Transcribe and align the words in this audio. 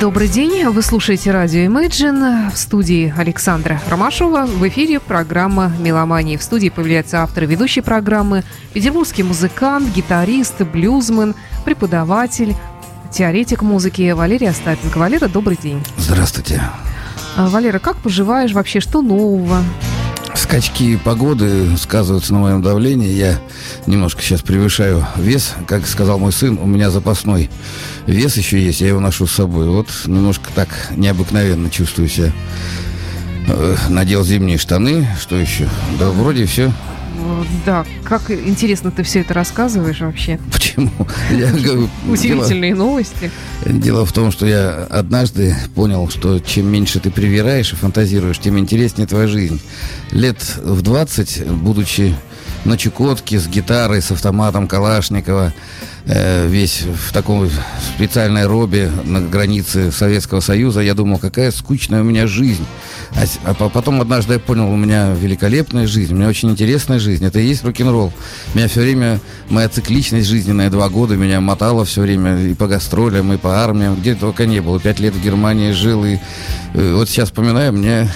Добрый 0.00 0.28
день. 0.28 0.64
Вы 0.64 0.82
слушаете 0.82 1.32
радио 1.32 1.62
Imagine. 1.62 2.52
В 2.52 2.56
студии 2.56 3.12
Александра 3.16 3.80
Ромашова. 3.88 4.46
В 4.46 4.68
эфире 4.68 5.00
программа 5.00 5.72
«Меломания». 5.80 6.38
В 6.38 6.42
студии 6.44 6.68
появляется 6.68 7.24
автор 7.24 7.42
и 7.42 7.46
ведущий 7.48 7.80
программы, 7.80 8.44
петербургский 8.72 9.24
музыкант, 9.24 9.88
гитарист, 9.92 10.62
блюзмен, 10.62 11.34
преподаватель, 11.64 12.54
теоретик 13.10 13.62
музыки 13.62 14.12
Валерий 14.12 14.48
Остапенко. 14.48 14.98
Валера, 14.98 15.26
добрый 15.26 15.58
день. 15.60 15.82
Здравствуйте. 15.96 16.62
А, 17.36 17.48
Валера, 17.48 17.80
как 17.80 17.96
поживаешь 17.96 18.52
вообще? 18.52 18.78
Что 18.78 19.02
нового? 19.02 19.64
Скачки 20.38 20.96
погоды 20.96 21.76
сказываются 21.76 22.32
на 22.32 22.38
моем 22.38 22.62
давлении. 22.62 23.12
Я 23.12 23.40
немножко 23.86 24.22
сейчас 24.22 24.40
превышаю 24.40 25.04
вес. 25.16 25.54
Как 25.66 25.84
сказал 25.84 26.20
мой 26.20 26.32
сын, 26.32 26.56
у 26.58 26.64
меня 26.64 26.90
запасной 26.90 27.50
вес 28.06 28.36
еще 28.36 28.62
есть, 28.62 28.80
я 28.80 28.86
его 28.86 29.00
ношу 29.00 29.26
с 29.26 29.32
собой. 29.32 29.68
Вот 29.68 29.88
немножко 30.06 30.48
так 30.54 30.68
необыкновенно 30.96 31.70
чувствую 31.70 32.08
себя. 32.08 32.32
Э, 33.48 33.76
надел 33.88 34.24
зимние 34.24 34.58
штаны, 34.58 35.06
что 35.20 35.36
еще? 35.36 35.68
Да 35.98 36.10
вроде 36.10 36.46
все 36.46 36.72
да, 37.66 37.84
как 38.04 38.30
интересно 38.30 38.90
ты 38.90 39.02
все 39.02 39.20
это 39.20 39.34
рассказываешь 39.34 40.00
вообще. 40.00 40.38
Почему? 40.52 40.90
Удивительные 42.08 42.74
новости. 42.74 43.30
Дело 43.64 44.06
в 44.06 44.12
том, 44.12 44.30
что 44.30 44.46
я 44.46 44.86
однажды 44.90 45.54
понял, 45.74 46.08
что 46.08 46.38
чем 46.38 46.70
меньше 46.70 47.00
ты 47.00 47.10
привираешь 47.10 47.72
и 47.72 47.76
фантазируешь, 47.76 48.38
тем 48.38 48.58
интереснее 48.58 49.06
твоя 49.06 49.26
жизнь. 49.26 49.60
Лет 50.10 50.40
в 50.56 50.82
20, 50.82 51.50
будучи 51.50 52.14
на 52.64 52.76
Чукотке 52.76 53.38
с 53.38 53.46
гитарой, 53.46 54.02
с 54.02 54.10
автоматом 54.10 54.68
Калашникова, 54.68 55.52
весь 56.08 56.82
в 56.82 57.12
таком 57.12 57.50
специальной 57.94 58.46
робе 58.46 58.90
на 59.04 59.20
границе 59.20 59.92
Советского 59.92 60.40
Союза, 60.40 60.80
я 60.80 60.94
думал, 60.94 61.18
какая 61.18 61.50
скучная 61.50 62.00
у 62.00 62.04
меня 62.04 62.26
жизнь. 62.26 62.64
А, 63.14 63.24
а 63.44 63.68
потом 63.68 64.00
однажды 64.00 64.34
я 64.34 64.38
понял, 64.38 64.70
у 64.70 64.76
меня 64.76 65.12
великолепная 65.12 65.86
жизнь, 65.86 66.14
у 66.14 66.16
меня 66.16 66.28
очень 66.28 66.50
интересная 66.50 66.98
жизнь. 66.98 67.24
Это 67.24 67.40
и 67.40 67.46
есть 67.46 67.64
рок-н-ролл. 67.64 68.12
Меня 68.54 68.68
все 68.68 68.80
время, 68.80 69.20
моя 69.50 69.68
цикличность 69.68 70.28
жизненная, 70.28 70.70
два 70.70 70.88
года 70.88 71.14
меня 71.14 71.40
мотала 71.40 71.84
все 71.84 72.00
время 72.00 72.40
и 72.40 72.54
по 72.54 72.66
гастролям, 72.66 73.32
и 73.32 73.36
по 73.36 73.62
армиям, 73.62 73.96
где 73.96 74.14
только 74.14 74.46
не 74.46 74.60
было. 74.60 74.80
Пять 74.80 75.00
лет 75.00 75.14
в 75.14 75.22
Германии 75.22 75.72
жил, 75.72 76.04
и 76.04 76.18
э, 76.74 76.94
вот 76.94 77.08
сейчас 77.08 77.28
вспоминаю, 77.28 77.72
мне 77.72 78.10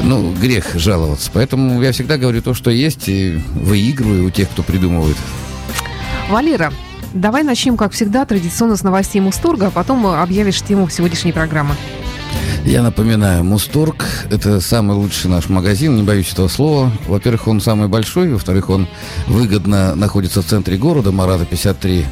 ну, 0.00 0.32
грех 0.32 0.74
жаловаться. 0.74 1.30
Поэтому 1.32 1.82
я 1.82 1.92
всегда 1.92 2.18
говорю 2.18 2.42
то, 2.42 2.54
что 2.54 2.70
есть, 2.70 3.08
и 3.08 3.40
выигрываю 3.54 4.26
у 4.26 4.30
тех, 4.30 4.48
кто 4.50 4.62
придумывает. 4.62 5.16
Валера, 6.28 6.72
давай 7.12 7.42
начнем, 7.42 7.76
как 7.76 7.92
всегда, 7.92 8.24
традиционно 8.24 8.76
с 8.76 8.82
новостей 8.82 9.20
Мусторга, 9.20 9.66
а 9.66 9.70
потом 9.70 10.06
объявишь 10.06 10.62
тему 10.62 10.88
сегодняшней 10.88 11.32
программы. 11.32 11.74
Я 12.64 12.82
напоминаю, 12.82 13.42
Мусторг– 13.42 14.06
это 14.30 14.60
самый 14.60 14.96
лучший 14.96 15.28
наш 15.28 15.48
магазин, 15.48 15.96
не 15.96 16.04
боюсь 16.04 16.32
этого 16.32 16.46
слова. 16.46 16.92
Во-первых, 17.08 17.48
он 17.48 17.60
самый 17.60 17.88
большой, 17.88 18.32
во-вторых, 18.32 18.70
он 18.70 18.86
выгодно 19.26 19.96
находится 19.96 20.42
в 20.42 20.46
центре 20.46 20.76
города, 20.78 21.10
Марата 21.10 21.44
53. 21.44 22.06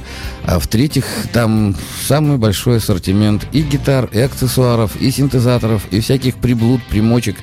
А 0.45 0.59
в-третьих, 0.59 1.05
там 1.33 1.77
самый 2.05 2.37
большой 2.37 2.79
ассортимент 2.79 3.47
и 3.53 3.63
гитар, 3.63 4.07
и 4.07 4.19
аксессуаров, 4.19 4.97
и 4.97 5.13
синтезаторов, 5.13 5.87
и 5.93 6.01
всяких 6.01 6.35
приблуд, 6.35 6.83
примочек. 6.91 7.37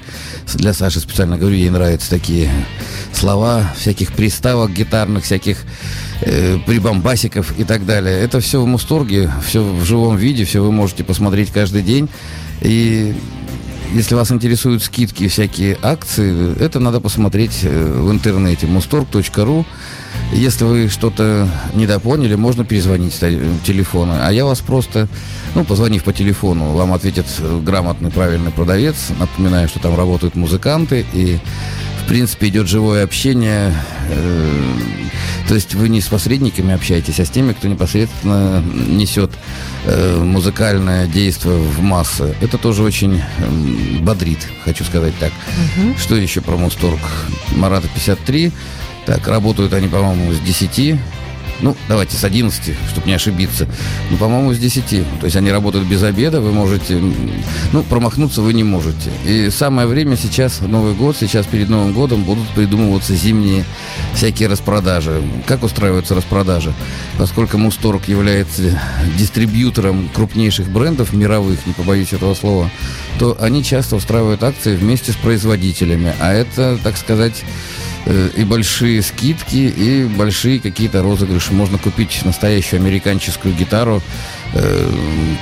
Для 0.55 0.73
Саши 0.73 0.99
специально 0.99 1.37
говорю, 1.37 1.55
ей 1.55 1.69
нравятся 1.69 2.09
такие 2.09 2.51
слова, 3.13 3.73
всяких 3.77 4.11
приставок 4.11 4.71
гитарных, 4.71 5.23
всяких 5.23 5.63
э, 6.21 6.57
прибамбасиков 6.65 7.57
и 7.57 7.63
так 7.63 7.85
далее. 7.85 8.19
Это 8.19 8.39
все 8.39 8.61
в 8.61 8.67
Мусторге, 8.67 9.31
все 9.45 9.63
в 9.63 9.83
живом 9.85 10.17
виде, 10.17 10.45
все 10.45 10.61
вы 10.61 10.71
можете 10.71 11.03
посмотреть 11.03 11.51
каждый 11.51 11.81
день. 11.81 12.09
И 12.61 13.15
если 13.93 14.15
вас 14.15 14.31
интересуют 14.31 14.83
скидки, 14.83 15.27
всякие 15.27 15.77
акции, 15.81 16.55
это 16.59 16.79
надо 16.79 16.99
посмотреть 16.99 17.59
э, 17.63 18.01
в 18.01 18.11
интернете 18.11 18.67
mustorg.ru. 18.67 19.65
Если 20.33 20.65
вы 20.65 20.89
что-то 20.89 21.47
недопоняли, 21.73 22.35
можно 22.35 22.65
перезвонить 22.65 23.13
с 23.13 23.19
телефона. 23.65 24.27
А 24.27 24.31
я 24.33 24.43
вас 24.43 24.59
просто, 24.59 25.07
ну, 25.55 25.63
позвонив 25.63 26.03
по 26.03 26.11
телефону, 26.11 26.73
вам 26.73 26.91
ответит 26.91 27.27
грамотный, 27.63 28.11
правильный 28.11 28.51
продавец. 28.51 28.95
Напоминаю, 29.17 29.69
что 29.69 29.79
там 29.79 29.95
работают 29.95 30.35
музыканты, 30.35 31.05
и, 31.13 31.39
в 32.07 32.09
принципе, 32.09 32.47
идет 32.47 32.69
живое 32.69 33.03
общение. 33.03 33.73
Э, 34.09 34.73
то 35.49 35.55
есть 35.55 35.75
вы 35.75 35.89
не 35.89 35.99
с 35.99 36.07
посредниками 36.07 36.73
общаетесь, 36.73 37.19
а 37.19 37.25
с 37.25 37.29
теми, 37.29 37.51
кто 37.51 37.67
непосредственно 37.67 38.63
несет 38.63 39.29
э, 39.83 40.15
музыкальное 40.15 41.05
действие 41.07 41.57
в 41.57 41.81
массы. 41.81 42.33
Это 42.39 42.57
тоже 42.57 42.83
очень 42.83 43.17
э, 43.19 43.99
бодрит, 43.99 44.39
хочу 44.63 44.85
сказать 44.85 45.15
так. 45.19 45.33
Угу. 45.75 45.97
Что 45.97 46.15
еще 46.15 46.39
про 46.39 46.55
Мусторг? 46.55 47.01
Марата 47.57 47.89
53. 47.89 48.53
Так, 49.05 49.27
работают 49.27 49.73
они, 49.73 49.89
по-моему, 49.89 50.31
с 50.31 50.39
10 50.39 50.97
ну, 51.61 51.75
давайте 51.87 52.15
с 52.15 52.23
11, 52.23 52.75
чтобы 52.91 53.07
не 53.07 53.13
ошибиться. 53.13 53.67
Ну, 54.11 54.17
по-моему, 54.17 54.53
с 54.53 54.59
10. 54.59 54.85
То 55.19 55.25
есть 55.25 55.35
они 55.35 55.51
работают 55.51 55.87
без 55.87 56.03
обеда, 56.03 56.39
вы 56.41 56.51
можете... 56.51 57.01
Ну, 57.71 57.83
промахнуться 57.83 58.41
вы 58.41 58.53
не 58.53 58.63
можете. 58.63 59.09
И 59.25 59.49
самое 59.49 59.87
время 59.87 60.15
сейчас, 60.17 60.61
Новый 60.61 60.93
год, 60.93 61.15
сейчас 61.19 61.45
перед 61.45 61.69
Новым 61.69 61.93
годом 61.93 62.23
будут 62.23 62.47
придумываться 62.49 63.15
зимние 63.15 63.65
всякие 64.13 64.49
распродажи. 64.49 65.21
Как 65.45 65.63
устраиваются 65.63 66.15
распродажи? 66.15 66.73
Поскольку 67.17 67.57
Мусторг 67.57 68.07
является 68.07 68.79
дистрибьютором 69.17 70.09
крупнейших 70.13 70.69
брендов 70.69 71.13
мировых, 71.13 71.65
не 71.65 71.73
побоюсь 71.73 72.13
этого 72.13 72.35
слова, 72.35 72.69
то 73.19 73.35
они 73.39 73.63
часто 73.63 73.95
устраивают 73.95 74.43
акции 74.43 74.75
вместе 74.75 75.11
с 75.11 75.15
производителями. 75.15 76.13
А 76.19 76.33
это, 76.33 76.77
так 76.83 76.97
сказать, 76.97 77.43
и 78.35 78.43
большие 78.43 79.01
скидки, 79.01 79.55
и 79.55 80.05
большие 80.05 80.59
какие-то 80.59 81.01
розыгрыши. 81.01 81.53
Можно 81.53 81.77
купить 81.77 82.23
настоящую 82.23 82.79
американческую 82.79 83.53
гитару 83.53 84.01
э, 84.53 84.91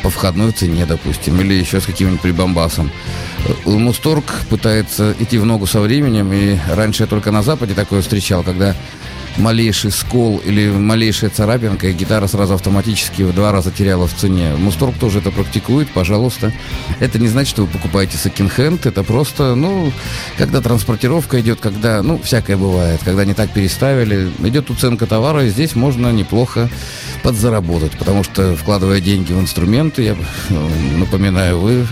по 0.01 0.09
входной 0.09 0.51
цене, 0.51 0.85
допустим, 0.85 1.39
или 1.41 1.53
еще 1.53 1.79
с 1.79 1.85
каким-нибудь 1.85 2.21
прибамбасом. 2.21 2.91
Э, 3.45 3.69
Мусторг 3.69 4.25
пытается 4.49 5.15
идти 5.19 5.37
в 5.37 5.45
ногу 5.45 5.67
со 5.67 5.79
временем, 5.79 6.31
и 6.33 6.57
раньше 6.69 7.03
я 7.03 7.07
только 7.07 7.31
на 7.31 7.43
Западе 7.43 7.73
такое 7.73 8.01
встречал, 8.01 8.43
когда 8.43 8.75
малейший 9.38 9.91
скол 9.91 10.41
или 10.46 10.69
малейшая 10.69 11.29
царапинка, 11.29 11.88
и 11.88 11.94
гитара 11.94 12.28
сразу 12.28 12.53
автоматически 12.53 13.23
в 13.23 13.34
два 13.34 13.51
раза 13.51 13.72
теряла 13.72 14.07
в 14.07 14.13
цене. 14.13 14.56
Мусторг 14.57 14.96
тоже 14.97 15.19
это 15.19 15.31
практикует, 15.31 15.90
пожалуйста. 15.90 16.53
Это 17.00 17.19
не 17.19 17.28
значит, 17.28 17.50
что 17.50 17.63
вы 17.63 17.68
покупаете 17.68 18.18
секонд-хенд, 18.18 18.85
это 18.85 19.03
просто, 19.03 19.56
ну, 19.56 19.91
когда 20.38 20.62
транспортировка 20.62 21.40
идет, 21.41 21.59
когда, 21.59 22.01
ну, 22.01 22.19
всякое 22.19 22.57
бывает, 22.57 23.01
когда 23.03 23.25
не 23.25 23.34
так 23.34 23.50
переставили, 23.51 24.31
идет 24.40 24.69
уценка 24.69 25.06
товара, 25.06 25.46
и 25.46 25.50
здесь 25.50 25.75
можно 25.75 26.12
неплохо 26.12 26.69
подзаработать, 27.23 27.97
потому 27.97 28.23
что, 28.23 28.56
вкладывая 28.56 29.02
деньги 29.02 29.34
в 29.34 29.40
инструменты, 29.40 30.03
я 30.03 30.16
напоминаю, 30.97 31.59
вы 31.59 31.88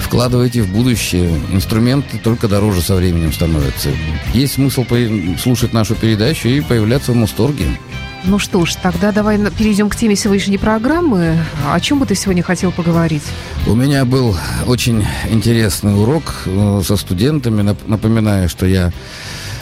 вкладываете 0.00 0.62
в 0.62 0.72
будущее. 0.72 1.30
Инструменты 1.52 2.18
только 2.18 2.48
дороже 2.48 2.82
со 2.82 2.96
временем 2.96 3.32
становятся. 3.32 3.90
Есть 4.32 4.54
смысл 4.54 4.84
слушать 5.40 5.72
нашу 5.72 5.94
передачу 5.94 6.48
и 6.48 6.60
появляться 6.60 7.12
в 7.12 7.16
Мусторге. 7.16 7.66
Ну 8.24 8.38
что 8.38 8.66
ж, 8.66 8.74
тогда 8.74 9.12
давай 9.12 9.38
перейдем 9.50 9.88
к 9.88 9.96
теме 9.96 10.14
сегодняшней 10.14 10.58
программы. 10.58 11.38
О 11.70 11.80
чем 11.80 11.98
бы 11.98 12.06
ты 12.06 12.14
сегодня 12.14 12.42
хотел 12.42 12.70
поговорить? 12.70 13.22
У 13.66 13.74
меня 13.74 14.04
был 14.04 14.36
очень 14.66 15.06
интересный 15.30 15.98
урок 15.98 16.42
э, 16.44 16.82
со 16.84 16.96
студентами. 16.96 17.74
Напоминаю, 17.86 18.50
что 18.50 18.66
я 18.66 18.92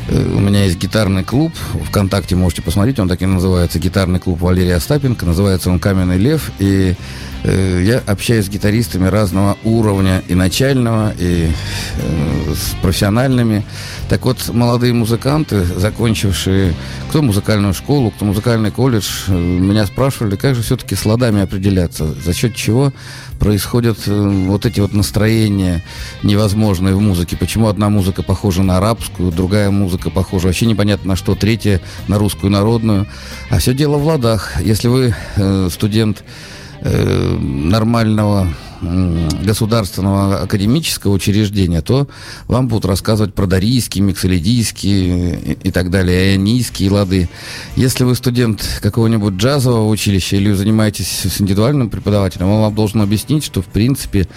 э, 0.09 0.33
у 0.35 0.41
меня 0.41 0.65
есть 0.65 0.77
гитарный 0.77 1.23
клуб. 1.23 1.53
Вконтакте 1.89 2.35
можете 2.35 2.63
посмотреть. 2.63 2.99
Он 2.99 3.09
так 3.09 3.23
и 3.23 3.27
называется. 3.27 3.79
Гитарный 3.79 4.19
клуб 4.19 4.41
Валерия 4.41 4.75
Остапенко. 4.75 5.25
Называется 5.25 5.71
он 5.71 5.79
«Каменный 5.79 6.19
лев». 6.19 6.51
И 6.59 6.97
Э, 7.45 7.83
я 7.85 8.03
общаюсь 8.07 8.47
с 8.47 8.49
гитаристами 8.49 9.07
разного 9.07 9.57
уровня, 9.63 10.23
и 10.29 10.35
начального, 10.35 11.15
и 11.19 11.51
э, 11.97 12.55
с 12.55 12.75
профессиональными. 12.83 13.65
Так 14.09 14.25
вот, 14.25 14.49
молодые 14.49 14.93
музыканты, 14.93 15.65
закончившие 15.65 16.75
кто 17.11 17.23
музыкальную 17.23 17.75
школу, 17.75 18.11
кто 18.11 18.25
музыкальный 18.25 18.71
колледж, 18.71 19.07
э, 19.29 19.33
меня 19.33 19.87
спрашивали, 19.87 20.35
как 20.37 20.57
же 20.57 20.63
все-таки 20.63 20.97
с 20.97 21.05
ладами 21.07 21.43
определяться, 21.43 22.13
за 22.13 22.35
счет 22.35 22.57
чего 22.57 22.93
происходят 23.39 23.99
вот 24.07 24.67
эти 24.67 24.81
вот 24.81 24.93
настроения 24.93 25.85
невозможные 26.25 26.97
в 26.97 27.01
музыке. 27.01 27.37
Почему 27.37 27.69
одна 27.69 27.89
музыка 27.89 28.25
похожа 28.25 28.65
на 28.65 28.79
арабскую, 28.79 29.31
другая 29.31 29.71
музыка 29.71 30.11
похожа 30.11 30.49
вообще 30.49 30.67
непонятно 30.67 31.11
на 31.11 31.17
что, 31.17 31.37
третья 31.37 31.81
на 32.09 32.19
русскую 32.19 32.51
народную. 32.51 33.07
А 33.49 33.59
все 33.59 33.75
дело 33.75 33.97
в 33.97 34.05
ладах. 34.05 34.61
Если 34.61 34.89
вы 34.89 35.15
студент 35.71 36.25
Э, 36.81 37.37
нормального 37.41 38.49
государственного 38.81 40.43
академического 40.43 41.13
учреждения, 41.13 41.81
то 41.81 42.09
вам 42.47 42.69
будут 42.69 42.85
рассказывать 42.85 43.35
про 43.35 43.47
дарийские, 43.47 44.05
миксолидийские 44.05 45.39
и, 45.39 45.69
и 45.69 45.71
так 45.71 45.91
далее, 45.91 46.35
ионийские 46.35 46.91
лады. 46.91 47.29
Если 47.77 48.05
вы 48.05 48.15
студент 48.15 48.65
какого-нибудь 48.81 49.35
джазового 49.35 49.89
училища 49.89 50.37
или 50.37 50.53
занимаетесь 50.53 51.09
с 51.09 51.41
индивидуальным 51.41 51.91
преподавателем, 51.91 52.49
он 52.51 52.61
вам 52.61 52.75
должен 52.75 53.01
объяснить, 53.01 53.45
что 53.45 53.63
в 53.63 53.67
принципе 53.67 54.29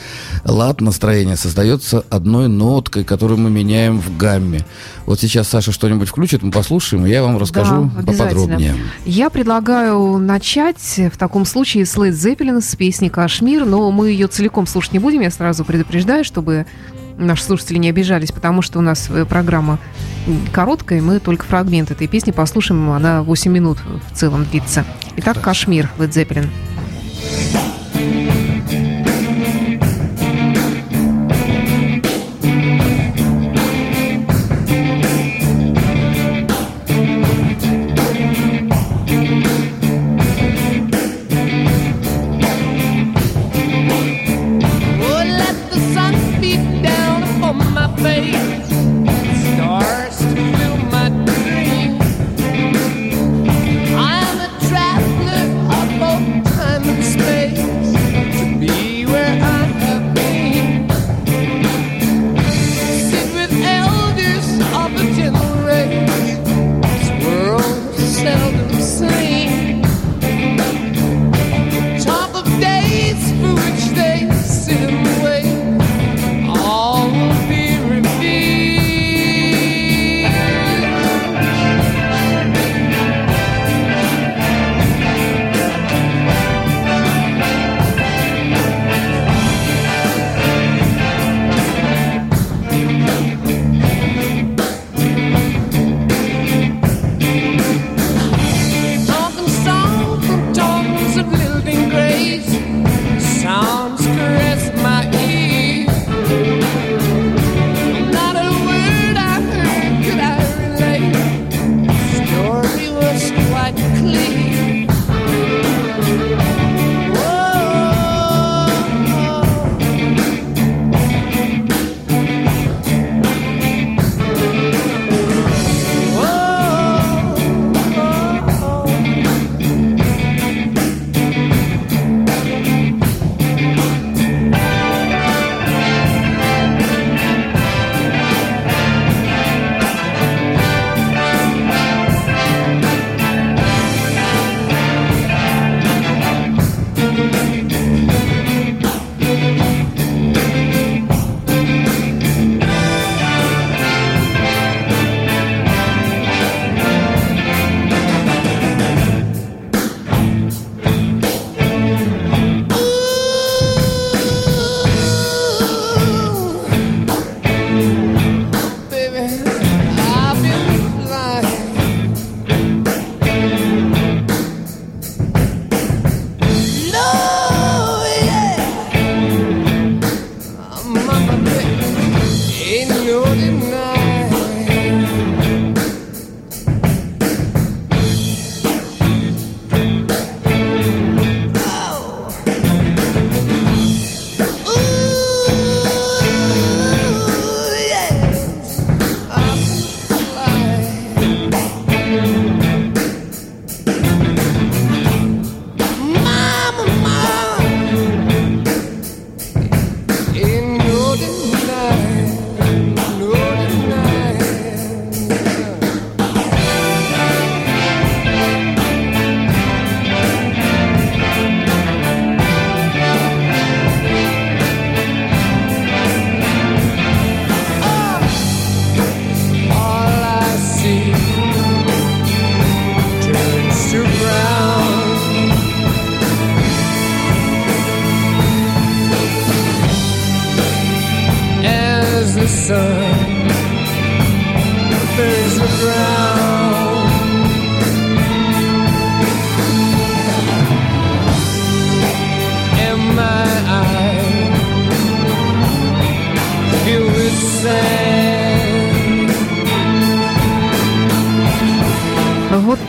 лад 0.45 0.81
настроения 0.81 1.37
создается 1.37 2.03
одной 2.09 2.47
ноткой, 2.47 3.03
которую 3.03 3.39
мы 3.39 3.49
меняем 3.49 3.99
в 3.99 4.17
гамме. 4.17 4.65
Вот 5.05 5.19
сейчас 5.19 5.49
Саша 5.49 5.71
что-нибудь 5.71 6.09
включит, 6.09 6.43
мы 6.43 6.51
послушаем, 6.51 7.05
и 7.05 7.09
я 7.09 7.21
вам 7.23 7.37
расскажу 7.37 7.91
да, 7.95 8.03
поподробнее. 8.03 8.75
Я 9.05 9.29
предлагаю 9.29 10.17
начать 10.17 10.99
в 11.13 11.17
таком 11.17 11.45
случае 11.45 11.85
с 11.85 11.95
Led 11.95 12.11
Zeppelin 12.11 12.61
с 12.61 12.75
песни 12.75 13.09
«Кашмир», 13.09 13.65
но 13.65 13.91
мы 13.91 14.09
ее 14.09 14.27
целиком 14.31 14.67
слушать 14.67 14.93
не 14.93 14.99
будем, 14.99 15.21
я 15.21 15.31
сразу 15.31 15.63
предупреждаю, 15.63 16.23
чтобы 16.23 16.65
наши 17.17 17.43
слушатели 17.43 17.77
не 17.77 17.89
обижались, 17.89 18.31
потому 18.31 18.61
что 18.61 18.79
у 18.79 18.81
нас 18.81 19.09
э, 19.09 19.25
программа 19.25 19.79
короткая, 20.51 21.01
мы 21.01 21.19
только 21.19 21.45
фрагмент 21.45 21.91
этой 21.91 22.07
песни 22.07 22.31
послушаем, 22.31 22.89
она 22.91 23.23
8 23.23 23.51
минут 23.51 23.77
в 24.11 24.15
целом 24.15 24.45
длится. 24.45 24.85
Итак, 25.17 25.41
«Кашмир» 25.41 25.89
Led 25.97 26.09
Zeppelin. 26.09 26.47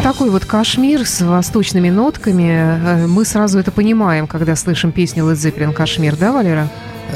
Такой 0.03 0.31
вот 0.31 0.45
кашмир 0.45 1.07
с 1.07 1.21
восточными 1.21 1.91
нотками. 1.91 2.49
Э, 2.49 3.07
мы 3.07 3.25
сразу 3.25 3.59
это 3.59 3.71
понимаем, 3.71 4.27
когда 4.27 4.57
слышим 4.57 4.93
песню 4.93 5.25
Led 5.25 5.35
Zeppelin 5.35 5.73
«Кашмир», 5.73 6.17
да, 6.17 6.33
Валера? 6.33 6.69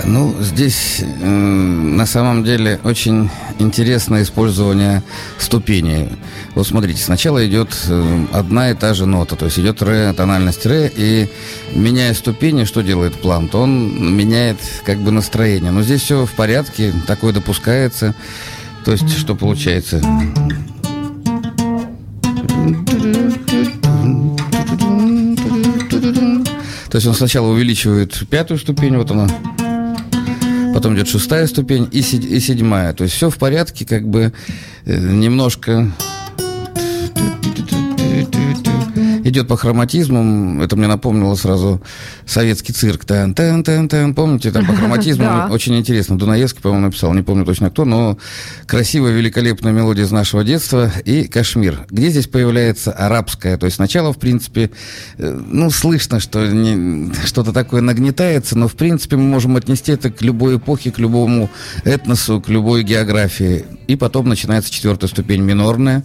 Ну, 0.05 0.35
здесь 0.41 1.01
э, 1.01 1.27
на 1.27 2.07
самом 2.07 2.45
деле 2.45 2.79
очень 2.85 3.31
интересное 3.59 4.23
использование 4.23 5.03
ступеней. 5.39 6.09
Вот 6.55 6.67
смотрите, 6.67 7.03
сначала 7.03 7.47
идет 7.47 7.75
э, 7.89 8.25
одна 8.33 8.71
и 8.71 8.75
та 8.75 8.95
же 8.95 9.07
нота, 9.07 9.37
то 9.37 9.47
есть 9.47 9.59
идет 9.59 9.83
ре, 9.83 10.13
тональность 10.13 10.67
ре, 10.67 10.93
и 10.95 11.29
меняя 11.75 12.13
ступени, 12.15 12.65
что 12.65 12.83
делает 12.83 13.15
плант? 13.15 13.55
Он 13.55 14.15
меняет 14.17 14.59
как 14.85 14.99
бы 14.99 15.11
настроение. 15.11 15.71
Но 15.71 15.83
здесь 15.83 16.03
все 16.03 16.27
в 16.27 16.33
порядке, 16.33 16.93
такое 17.07 17.33
допускается. 17.33 18.15
То 18.85 18.93
есть, 18.93 19.19
что 19.19 19.35
получается? 19.35 20.01
То 26.97 26.99
есть 26.99 27.09
он 27.09 27.15
сначала 27.15 27.49
увеличивает 27.49 28.27
пятую 28.31 28.57
ступень, 28.57 28.97
вот 28.97 29.11
она 29.11 29.29
потом 30.73 30.97
идет 30.97 31.09
шестая 31.09 31.47
ступень 31.47 31.87
и, 31.93 32.01
седьмая. 32.01 32.95
То 32.95 33.05
есть 33.05 33.15
все 33.15 33.29
в 33.29 33.37
порядке, 33.37 33.85
как 33.85 34.09
бы 34.09 34.33
э, 34.87 34.99
немножко 34.99 35.93
идет 39.29 39.49
по 39.49 39.57
хроматизмам. 39.57 40.63
Это 40.63 40.77
мне 40.77 40.87
напомнило 40.87 41.35
сразу 41.35 41.83
советский 42.27 42.73
цирк. 42.73 43.05
Тан 43.05 43.33
-тан 43.33 43.63
-тан 43.63 43.89
-тан. 43.89 44.15
Помните, 44.15 44.51
там 44.51 44.67
по 44.67 44.73
хроматизмам 44.77 45.51
очень 45.51 45.77
интересно. 45.77 46.19
Дунаевский, 46.19 46.63
по-моему, 46.63 46.87
написал, 46.87 47.13
не 47.15 47.23
помню 47.23 47.45
точно 47.45 47.71
кто, 47.71 47.85
но 47.85 48.19
красивая, 48.67 49.13
великолепная 49.13 49.73
мелодия 49.73 50.05
из 50.05 50.13
нашего 50.13 50.45
детства 50.45 50.91
и 51.05 51.25
Кашмир. 51.25 51.87
Где 51.91 52.11
здесь 52.11 52.27
появляется 52.27 52.93
арабская? 52.93 53.57
То 53.57 53.67
есть 53.67 53.77
сначала, 53.77 54.13
в 54.13 54.19
принципе, 54.19 54.71
э, 55.19 55.41
ну, 55.47 55.71
слышно, 55.71 56.21
что 56.21 56.47
что-то 57.25 57.53
такое 57.53 57.81
нагнетается, 57.81 58.57
но, 58.57 58.69
в 58.69 58.75
принципе, 58.75 59.17
мы 59.17 59.25
можем 59.25 59.57
отнести 59.57 59.93
это 59.93 60.11
к 60.11 60.23
любой 60.23 60.57
эпохе, 60.57 60.91
к 60.91 60.99
любому 60.99 61.51
этносу, 61.85 62.41
к 62.41 62.49
любой 62.49 62.83
географии. 62.83 63.65
И 63.87 63.97
потом 63.97 64.29
начинается 64.29 64.73
четвертая 64.73 65.09
ступень 65.09 65.43
минорная. 65.43 66.05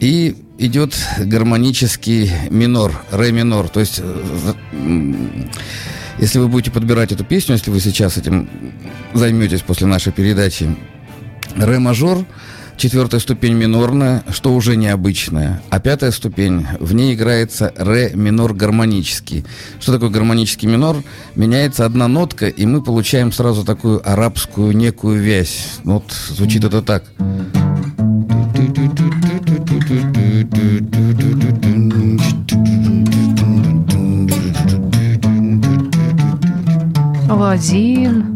И 0.00 0.36
идет 0.58 0.94
гармонический 1.18 2.30
минор, 2.50 2.92
ре 3.10 3.32
минор. 3.32 3.68
То 3.68 3.80
есть, 3.80 4.00
э, 4.02 4.54
если 6.18 6.38
вы 6.38 6.48
будете 6.48 6.70
подбирать 6.70 7.12
эту 7.12 7.24
песню, 7.24 7.54
если 7.54 7.70
вы 7.70 7.80
сейчас 7.80 8.16
этим 8.16 8.48
займетесь 9.12 9.62
после 9.62 9.86
нашей 9.86 10.12
передачи, 10.12 10.76
ре 11.56 11.78
мажор, 11.78 12.24
четвертая 12.76 13.20
ступень 13.20 13.54
минорная, 13.54 14.24
что 14.30 14.54
уже 14.54 14.76
необычное, 14.76 15.62
а 15.70 15.80
пятая 15.80 16.10
ступень, 16.10 16.66
в 16.80 16.94
ней 16.94 17.14
играется 17.14 17.72
ре 17.76 18.12
минор 18.14 18.54
гармонический. 18.54 19.44
Что 19.80 19.92
такое 19.92 20.10
гармонический 20.10 20.68
минор? 20.68 21.02
Меняется 21.34 21.84
одна 21.84 22.08
нотка, 22.08 22.48
и 22.48 22.66
мы 22.66 22.82
получаем 22.82 23.32
сразу 23.32 23.64
такую 23.64 24.08
арабскую 24.08 24.76
некую 24.76 25.20
вязь. 25.20 25.78
Вот 25.84 26.12
звучит 26.30 26.64
это 26.64 26.82
так. 26.82 27.04
Аладдин. 37.28 38.33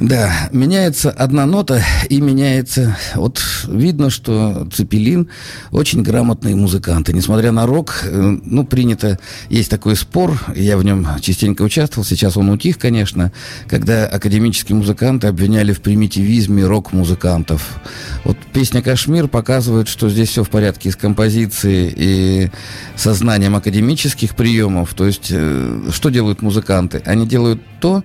Да, 0.00 0.48
меняется 0.50 1.10
одна 1.10 1.46
нота 1.46 1.82
и 2.08 2.20
меняется... 2.20 2.96
Вот 3.14 3.40
видно, 3.68 4.10
что 4.10 4.68
Цепелин 4.72 5.28
очень 5.70 6.02
грамотные 6.02 6.56
музыканты. 6.56 7.12
Несмотря 7.12 7.52
на 7.52 7.66
рок, 7.66 8.00
э, 8.02 8.38
ну, 8.44 8.64
принято... 8.64 9.18
Есть 9.48 9.70
такой 9.70 9.94
спор, 9.94 10.40
я 10.56 10.76
в 10.78 10.84
нем 10.84 11.06
частенько 11.20 11.62
участвовал, 11.62 12.04
сейчас 12.04 12.36
он 12.36 12.50
утих, 12.50 12.78
конечно, 12.78 13.30
когда 13.68 14.06
академические 14.06 14.76
музыканты 14.76 15.28
обвиняли 15.28 15.72
в 15.72 15.80
примитивизме 15.80 16.66
рок-музыкантов. 16.66 17.80
Вот 18.24 18.36
песня 18.52 18.82
«Кашмир» 18.82 19.28
показывает, 19.28 19.86
что 19.88 20.08
здесь 20.08 20.30
все 20.30 20.42
в 20.42 20.50
порядке 20.50 20.90
с 20.90 20.96
композицией 20.96 21.94
и 21.96 22.50
сознанием 22.96 23.54
академических 23.54 24.34
приемов. 24.34 24.94
То 24.94 25.06
есть, 25.06 25.28
э, 25.30 25.88
что 25.92 26.08
делают 26.08 26.42
музыканты? 26.42 27.00
Они 27.04 27.26
делают 27.26 27.60
то, 27.80 28.02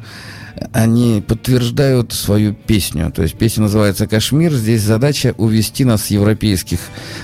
они 0.74 1.24
подтверждают 1.26 2.14
свою 2.14 2.54
песню. 2.54 3.12
То 3.16 3.24
есть 3.24 3.36
песня 3.36 3.64
называется 3.64 4.08
«Кашмир». 4.08 4.54
Здесь 4.54 4.82
задача 4.82 5.34
увести 5.38 5.86
нас 5.86 6.06
с 6.06 6.08
европейских 6.08 6.80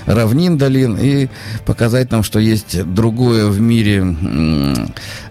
равнин, 0.06 0.58
долин 0.58 0.96
и 0.96 1.28
показать 1.64 2.10
нам, 2.10 2.22
что 2.22 2.38
есть 2.38 2.82
другое 2.94 3.46
в 3.46 3.60
мире 3.60 4.16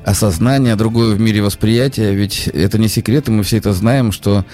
осознание, 0.03 0.75
другое 0.75 1.15
в 1.15 1.19
мире 1.19 1.41
восприятие. 1.41 2.13
Ведь 2.13 2.47
это 2.47 2.77
не 2.77 2.88
секрет, 2.88 3.27
и 3.27 3.31
мы 3.31 3.43
все 3.43 3.57
это 3.57 3.74
знаем, 3.74 4.12
что 4.12 4.45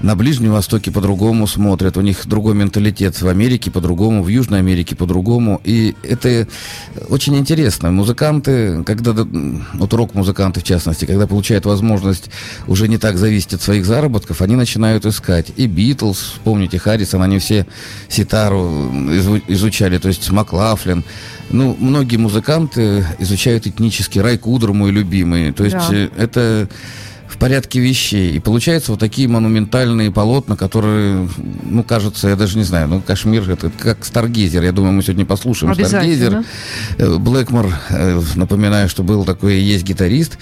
на 0.00 0.14
Ближнем 0.14 0.52
Востоке 0.52 0.90
по-другому 0.90 1.46
смотрят. 1.46 1.96
У 1.96 2.02
них 2.02 2.26
другой 2.26 2.54
менталитет. 2.54 3.20
В 3.20 3.28
Америке 3.28 3.70
по-другому, 3.70 4.22
в 4.22 4.28
Южной 4.28 4.58
Америке 4.58 4.96
по-другому. 4.96 5.60
И 5.64 5.96
это 6.02 6.46
очень 7.08 7.36
интересно. 7.36 7.90
Музыканты, 7.90 8.82
когда, 8.84 9.14
вот 9.74 9.94
рок-музыканты 9.94 10.60
в 10.60 10.64
частности, 10.64 11.06
когда 11.06 11.26
получают 11.26 11.64
возможность 11.64 12.30
уже 12.66 12.86
не 12.86 12.97
так 12.98 13.18
зависеть 13.18 13.54
от 13.54 13.62
своих 13.62 13.84
заработков, 13.84 14.42
они 14.42 14.56
начинают 14.56 15.06
искать. 15.06 15.52
И 15.56 15.66
Битлз, 15.66 16.34
помните, 16.44 16.78
Харрисон, 16.78 17.22
они 17.22 17.38
все 17.38 17.66
ситару 18.08 18.90
изучали, 19.48 19.98
то 19.98 20.08
есть 20.08 20.30
Маклафлин. 20.30 21.04
Ну, 21.50 21.76
многие 21.78 22.16
музыканты 22.16 23.06
изучают 23.18 23.66
этнический 23.66 24.20
Рай 24.20 24.36
Кудер, 24.36 24.72
мой 24.72 24.90
любимый. 24.90 25.52
То 25.52 25.64
есть 25.64 25.76
да. 25.76 25.88
Э, 25.90 26.08
это 26.16 26.68
в 27.38 27.40
порядке 27.40 27.78
вещей. 27.78 28.32
И 28.32 28.40
получаются 28.40 28.90
вот 28.90 28.98
такие 28.98 29.28
монументальные 29.28 30.10
полотна, 30.10 30.56
которые, 30.56 31.28
ну, 31.62 31.84
кажется, 31.84 32.28
я 32.28 32.34
даже 32.34 32.58
не 32.58 32.64
знаю, 32.64 32.88
ну, 32.88 33.00
Кашмир, 33.00 33.48
это 33.48 33.70
как 33.70 34.04
Stargazer. 34.04 34.64
Я 34.64 34.72
думаю, 34.72 34.92
мы 34.92 35.04
сегодня 35.04 35.24
послушаем 35.24 35.72
Stargazer. 35.72 36.44
Э, 36.98 37.16
Блэкмор, 37.16 37.72
э, 37.90 38.20
напоминаю, 38.34 38.88
что 38.88 39.04
был 39.04 39.24
такой, 39.24 39.60
есть 39.60 39.84
гитарист, 39.84 40.36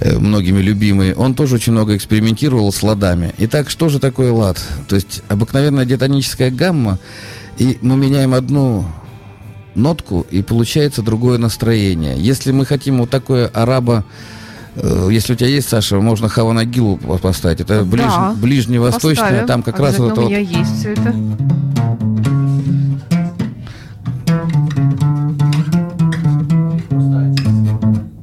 э, 0.00 0.18
многими 0.18 0.60
любимый. 0.60 1.14
Он 1.14 1.34
тоже 1.34 1.54
очень 1.54 1.72
много 1.72 1.96
экспериментировал 1.96 2.70
с 2.70 2.82
ладами. 2.82 3.32
Итак, 3.38 3.70
что 3.70 3.88
же 3.88 3.98
такое 3.98 4.30
лад? 4.30 4.60
То 4.86 4.96
есть 4.96 5.22
обыкновенная 5.28 5.86
диатоническая 5.86 6.50
гамма, 6.50 6.98
и 7.56 7.78
мы 7.80 7.96
меняем 7.96 8.34
одну 8.34 8.84
нотку, 9.74 10.26
и 10.30 10.42
получается 10.42 11.00
другое 11.00 11.38
настроение. 11.38 12.16
Если 12.18 12.52
мы 12.52 12.66
хотим 12.66 12.98
вот 12.98 13.08
такое 13.08 13.46
араба 13.46 14.04
Э, 14.04 14.24
если 15.10 15.34
у 15.34 15.36
тебя 15.36 15.48
есть, 15.48 15.68
Саша, 15.68 16.00
можно 16.00 16.28
Хаванагилу 16.28 16.96
поставить. 16.96 17.60
Это 17.60 17.84
ближ... 17.84 18.04
да, 18.06 18.34
ближневосточное, 18.36 19.24
поставим. 19.24 19.46
там 19.46 19.62
как 19.62 19.78
раз 19.78 19.98
вот 19.98 20.18
у 20.18 20.28
меня 20.28 20.40
вот... 20.40 20.48
есть 20.48 20.78
все 20.78 20.92
это. 20.92 21.14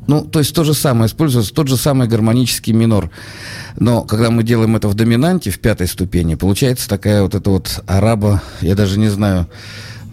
Ну, 0.07 0.23
то 0.23 0.39
есть 0.39 0.53
то 0.53 0.65
же 0.65 0.73
самое, 0.73 1.05
используется 1.07 1.53
тот 1.53 1.69
же 1.69 1.77
самый 1.77 2.05
гармонический 2.05 2.73
минор. 2.73 3.09
Но 3.79 4.03
когда 4.03 4.29
мы 4.29 4.43
делаем 4.43 4.75
это 4.75 4.89
в 4.89 4.93
доминанте, 4.93 5.51
в 5.51 5.59
пятой 5.59 5.87
ступени, 5.87 6.35
получается 6.35 6.89
такая 6.89 7.23
вот 7.23 7.33
эта 7.33 7.49
вот 7.49 7.81
араба, 7.87 8.41
я 8.59 8.75
даже 8.75 8.99
не 8.99 9.07
знаю, 9.07 9.47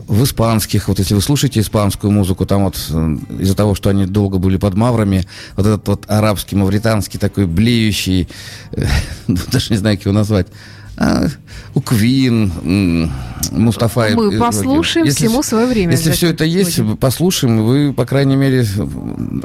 в 0.08 0.24
испанских, 0.24 0.88
вот 0.88 0.98
если 0.98 1.14
вы 1.14 1.20
слушаете 1.20 1.60
испанскую 1.60 2.10
музыку, 2.10 2.46
там 2.46 2.64
вот 2.64 2.76
э, 2.90 3.16
из-за 3.40 3.54
того, 3.54 3.74
что 3.74 3.90
они 3.90 4.06
долго 4.06 4.38
были 4.38 4.56
под 4.56 4.74
маврами, 4.74 5.26
вот 5.54 5.66
этот 5.66 5.86
вот 5.86 6.04
арабский, 6.08 6.56
мавританский 6.56 7.18
такой 7.18 7.46
блеющий, 7.46 8.28
э, 8.72 8.86
даже 9.28 9.72
не 9.72 9.76
знаю, 9.76 9.98
как 9.98 10.06
его 10.06 10.14
назвать, 10.14 10.46
у 11.74 11.80
Квин, 11.80 13.10
Мустафа. 13.52 14.08
Мы 14.14 14.38
послушаем 14.38 15.06
если, 15.06 15.26
всему 15.26 15.42
свое 15.42 15.66
время. 15.66 15.92
Если 15.92 16.10
все 16.10 16.30
это 16.30 16.44
есть, 16.44 16.80
будем. 16.80 16.96
послушаем, 16.96 17.64
вы, 17.64 17.92
по 17.92 18.04
крайней 18.04 18.36
мере, 18.36 18.66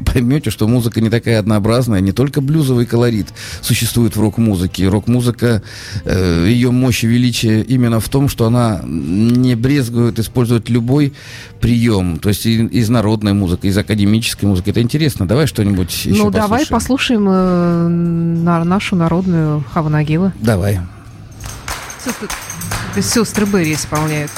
поймете, 0.06 0.50
что 0.50 0.68
музыка 0.68 1.00
не 1.02 1.10
такая 1.10 1.40
однообразная. 1.40 2.00
Не 2.00 2.12
только 2.12 2.42
блюзовый 2.42 2.86
колорит 2.86 3.28
существует 3.62 4.16
в 4.16 4.22
рок-музыке. 4.22 4.88
Рок-музыка, 4.88 5.62
э, 6.06 6.48
ее 6.50 6.72
мощь 6.72 7.04
и 7.04 7.08
величие 7.08 7.64
именно 7.64 8.00
в 8.00 8.10
том, 8.10 8.30
что 8.30 8.46
она 8.46 8.82
не 8.86 9.56
брезгует 9.56 10.20
использовать 10.20 10.70
любой 10.70 11.14
прием. 11.62 12.18
То 12.20 12.30
есть 12.30 12.46
из 12.46 12.90
народной 12.90 13.34
музыки, 13.34 13.68
из 13.68 13.78
академической 13.78 14.46
музыки. 14.46 14.72
Это 14.72 14.82
интересно. 14.82 15.28
Давай 15.28 15.48
что-нибудь 15.48 15.92
еще 15.92 16.10
Ну, 16.10 16.16
послушаем. 16.26 16.32
давай 16.34 16.66
послушаем 16.68 17.28
э, 17.30 18.64
нашу 18.64 18.96
народную 18.96 19.64
Хаванагила. 19.74 20.34
Давай. 20.42 20.74
Это 20.74 20.82
сестры 23.02 23.46
Берри 23.46 23.74
исполняют. 23.74 24.32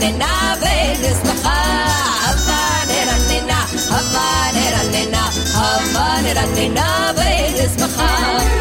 nena, 0.00 0.56
ven 0.62 1.04
esnaha. 1.10 1.56
Habanera 2.28 3.16
nena, 3.28 3.58
habanera 3.96 4.82
nena, 4.92 5.22
habanera 5.62 6.44
nena, 6.56 6.86
ven 7.16 7.56
esnaha. 7.66 8.57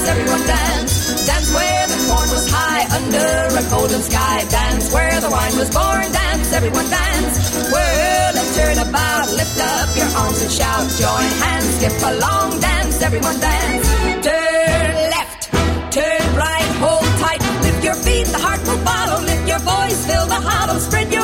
Dance 0.00 0.08
everyone 0.08 0.46
dance. 0.46 1.26
Dance 1.26 1.52
where 1.52 1.86
the 1.86 1.98
corn 2.08 2.28
was 2.30 2.50
high 2.50 2.84
under 2.96 3.28
a 3.52 3.64
golden 3.70 4.00
sky. 4.02 4.44
Dance 4.48 4.92
where 4.92 5.20
the 5.20 5.30
wine 5.30 5.56
was 5.56 5.70
born. 5.70 6.10
Dance 6.12 6.52
everyone 6.52 6.88
dance. 6.88 7.36
Whirl 7.72 8.34
and 8.40 8.48
turn 8.56 8.78
about. 8.88 9.28
Lift 9.32 9.58
up 9.60 9.88
your 9.96 10.10
arms 10.16 10.40
and 10.40 10.52
shout. 10.52 10.88
Join 10.96 11.28
hands. 11.44 11.68
Skip 11.76 12.00
along. 12.00 12.60
Dance 12.60 13.02
everyone 13.02 13.38
dance. 13.40 13.86
Turn 14.24 15.10
left. 15.12 15.52
Turn 15.92 16.22
right, 16.38 16.70
hold 16.78 17.02
tight, 17.18 17.42
lift 17.66 17.82
your 17.82 17.96
feet, 17.96 18.24
the 18.28 18.38
heart 18.38 18.60
will 18.62 18.78
follow, 18.86 19.20
lift 19.26 19.48
your 19.48 19.58
voice, 19.58 20.06
fill 20.06 20.24
the 20.26 20.38
hollow, 20.38 20.78
spread 20.78 21.12
your 21.12 21.19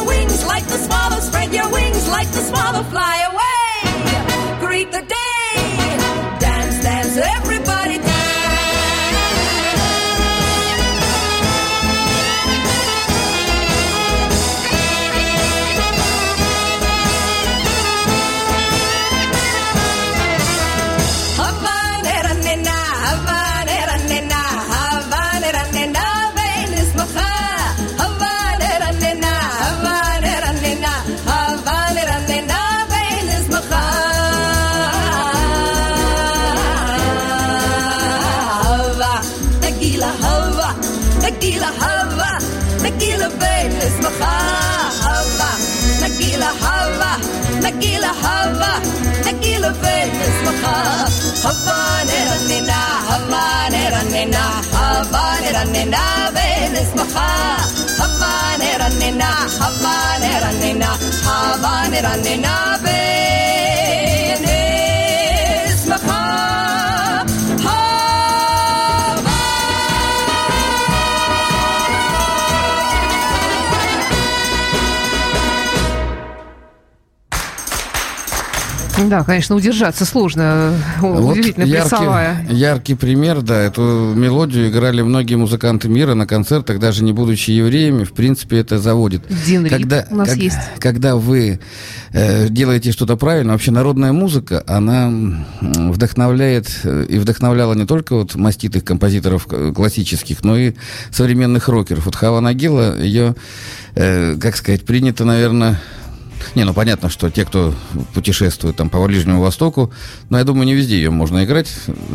هباني 51.44 52.18
رننا 52.30 52.80
هباني 53.08 53.82
رننا 53.94 54.44
هباني 54.74 55.50
رننا 55.56 56.04
بين 56.36 56.76
اسمخا 56.76 57.56
هباني 58.00 58.70
رننا 58.82 59.30
هباني 59.60 60.32
رننا 60.44 60.90
هباني 61.26 62.00
رننا 62.00 62.56
بين 62.84 63.05
Да, 79.08 79.24
конечно, 79.24 79.54
удержаться 79.56 80.04
сложно. 80.04 80.74
Удивительно 81.00 81.66
прессовая. 81.66 82.40
яркий, 82.42 82.54
яркий 82.56 82.94
пример, 82.94 83.42
да, 83.42 83.60
эту 83.60 84.12
мелодию 84.14 84.68
играли 84.68 85.02
многие 85.02 85.36
музыканты 85.36 85.88
мира 85.88 86.14
на 86.14 86.26
концертах, 86.26 86.78
даже 86.78 87.04
не 87.04 87.12
будучи 87.12 87.50
евреями, 87.50 88.04
в 88.04 88.12
принципе, 88.12 88.58
это 88.58 88.78
заводит. 88.78 89.22
Дин 89.46 89.68
когда, 89.68 90.06
у 90.10 90.16
нас 90.16 90.30
как- 90.30 90.38
есть. 90.38 90.58
Когда 90.78 91.16
вы 91.16 91.60
э, 92.12 92.48
делаете 92.48 92.92
что-то 92.92 93.16
правильно, 93.16 93.52
вообще 93.52 93.70
народная 93.70 94.12
музыка, 94.12 94.62
она 94.66 95.12
вдохновляет 95.60 96.68
э, 96.84 97.06
и 97.08 97.18
вдохновляла 97.18 97.74
не 97.74 97.86
только 97.86 98.14
вот 98.16 98.34
маститых 98.34 98.84
композиторов 98.84 99.46
э, 99.50 99.72
классических, 99.74 100.42
но 100.44 100.56
и 100.56 100.74
современных 101.10 101.68
рокеров. 101.68 102.06
Вот 102.06 102.16
Хава 102.16 102.40
Нагила, 102.40 102.98
ее, 103.00 103.34
э, 103.94 104.36
как 104.40 104.56
сказать, 104.56 104.84
принято, 104.84 105.24
наверное, 105.24 105.80
не, 106.54 106.64
ну 106.64 106.72
понятно, 106.74 107.08
что 107.08 107.30
те, 107.30 107.44
кто 107.44 107.74
путешествует 108.14 108.76
там 108.76 108.90
по 108.90 109.04
Ближнему 109.04 109.40
Востоку, 109.42 109.92
но 110.30 110.38
я 110.38 110.44
думаю, 110.44 110.66
не 110.66 110.74
везде 110.74 110.96
ее 110.96 111.10
можно 111.10 111.44
играть 111.44 111.68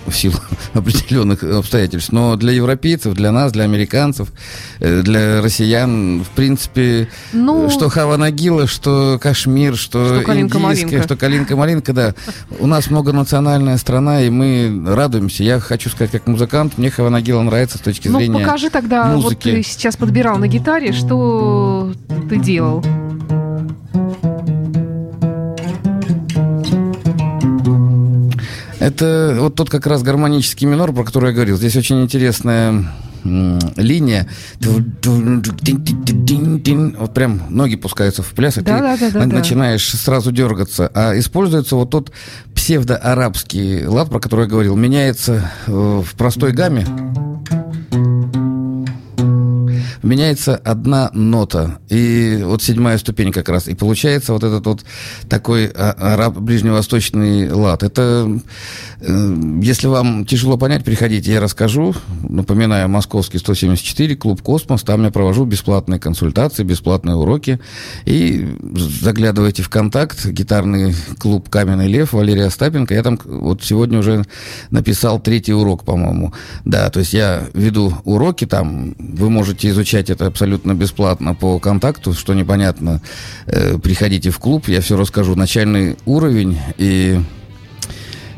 в 0.07 0.13
силу 0.13 0.35
определенных 0.73 1.43
обстоятельств. 1.43 2.11
Но 2.11 2.35
для 2.35 2.51
европейцев, 2.53 3.13
для 3.13 3.31
нас, 3.31 3.51
для 3.51 3.63
американцев, 3.63 4.31
э, 4.79 5.01
для 5.01 5.41
россиян, 5.41 6.23
в 6.23 6.29
принципе, 6.29 7.09
Ну- 7.33 7.69
что 7.69 7.89
Хава 7.89 8.17
Нагила, 8.17 8.67
что 8.67 9.19
Кашмир, 9.21 9.75
что, 9.75 10.21
Что 10.21 10.39
индийская, 10.39 11.03
что 11.03 11.15
Калинка-Малинка, 11.15 11.93
да. 11.93 12.15
У 12.59 12.67
нас 12.67 12.89
многонациональная 12.89 13.77
страна, 13.77 14.21
и 14.23 14.29
мы 14.29 14.83
радуемся. 14.87 15.43
Я 15.43 15.59
хочу 15.59 15.89
сказать, 15.89 16.11
как 16.11 16.27
музыкант, 16.27 16.77
мне 16.77 16.89
Хава 16.89 17.09
Нагила 17.09 17.41
нравится 17.41 17.77
с 17.77 17.81
точки 17.81 18.07
Ну, 18.07 18.19
зрения 18.19 18.39
покажи 18.39 18.69
тогда, 18.69 19.13
вот 19.15 19.23
музыки. 19.23 19.51
ты 19.51 19.63
сейчас 19.63 19.95
подбирал 19.97 20.37
на 20.37 20.47
гитаре, 20.47 20.91
что 20.93 21.93
ты 22.29 22.37
делал. 22.37 22.83
Это 28.79 29.37
вот 29.39 29.55
тот 29.55 29.69
как 29.69 29.85
раз 29.85 30.01
гармонический 30.01 30.65
минор, 30.67 30.91
про 30.91 31.03
который 31.03 31.29
я 31.29 31.35
говорил. 31.35 31.55
Здесь 31.57 31.75
очень 31.75 32.01
интересная 32.01 32.85
линия. 33.23 34.27
Вот 36.97 37.13
прям 37.13 37.41
ноги 37.49 37.75
пускаются 37.75 38.23
в 38.23 38.31
пляс, 38.31 38.57
и 38.57 38.61
ты 38.61 38.65
Да-да-да-да-да. 38.71 39.19
на- 39.27 39.33
начинаешь 39.35 39.87
сразу 39.87 40.31
дергаться. 40.31 40.89
А 40.95 41.17
используется 41.17 41.75
вот 41.75 41.91
тот 41.91 42.11
псевдоарабский 42.55 43.85
лад, 43.85 44.09
про 44.09 44.19
который 44.19 44.45
я 44.45 44.49
говорил, 44.49 44.75
меняется 44.75 45.51
э, 45.67 45.71
в 45.71 46.15
простой 46.15 46.51
гамме. 46.51 46.87
Меняется 50.03 50.55
одна 50.55 51.11
нота, 51.13 51.79
и 51.89 52.41
вот 52.43 52.63
седьмая 52.63 52.97
ступень 52.97 53.31
как 53.31 53.49
раз, 53.49 53.67
и 53.67 53.75
получается 53.75 54.33
вот 54.33 54.43
этот 54.43 54.65
вот 54.65 54.83
такой 55.29 55.67
а, 55.67 55.91
араб 55.91 56.37
ближневосточный 56.37 57.51
лад. 57.51 57.83
Это, 57.83 58.39
э, 58.99 59.59
если 59.61 59.87
вам 59.87 60.25
тяжело 60.25 60.57
понять, 60.57 60.83
приходите, 60.83 61.31
я 61.33 61.39
расскажу. 61.39 61.93
Напоминаю, 62.27 62.89
Московский 62.89 63.37
174, 63.37 64.15
клуб 64.15 64.41
«Космос», 64.41 64.83
там 64.83 65.03
я 65.03 65.11
провожу 65.11 65.45
бесплатные 65.45 65.99
консультации, 65.99 66.63
бесплатные 66.63 67.15
уроки, 67.15 67.59
и 68.05 68.47
заглядывайте 68.75 69.61
в 69.63 69.69
контакт, 69.69 70.25
гитарный 70.25 70.95
клуб 71.19 71.49
«Каменный 71.49 71.87
лев», 71.87 72.13
Валерия 72.13 72.45
Остапенко, 72.45 72.93
я 72.93 73.03
там 73.03 73.19
вот 73.23 73.63
сегодня 73.63 73.99
уже 73.99 74.23
написал 74.71 75.19
третий 75.19 75.53
урок, 75.53 75.83
по-моему. 75.83 76.33
Да, 76.65 76.89
то 76.89 76.99
есть 76.99 77.13
я 77.13 77.43
веду 77.53 77.93
уроки 78.03 78.45
там, 78.45 78.95
вы 78.97 79.29
можете 79.29 79.69
изучать 79.69 79.90
это 79.99 80.27
абсолютно 80.27 80.73
бесплатно 80.73 81.35
по 81.35 81.59
контакту, 81.59 82.13
что 82.13 82.33
непонятно, 82.33 83.01
э, 83.45 83.77
приходите 83.77 84.29
в 84.29 84.39
клуб, 84.39 84.67
я 84.67 84.81
все 84.81 84.97
расскажу. 84.97 85.35
Начальный 85.35 85.97
уровень 86.05 86.57
и 86.77 87.19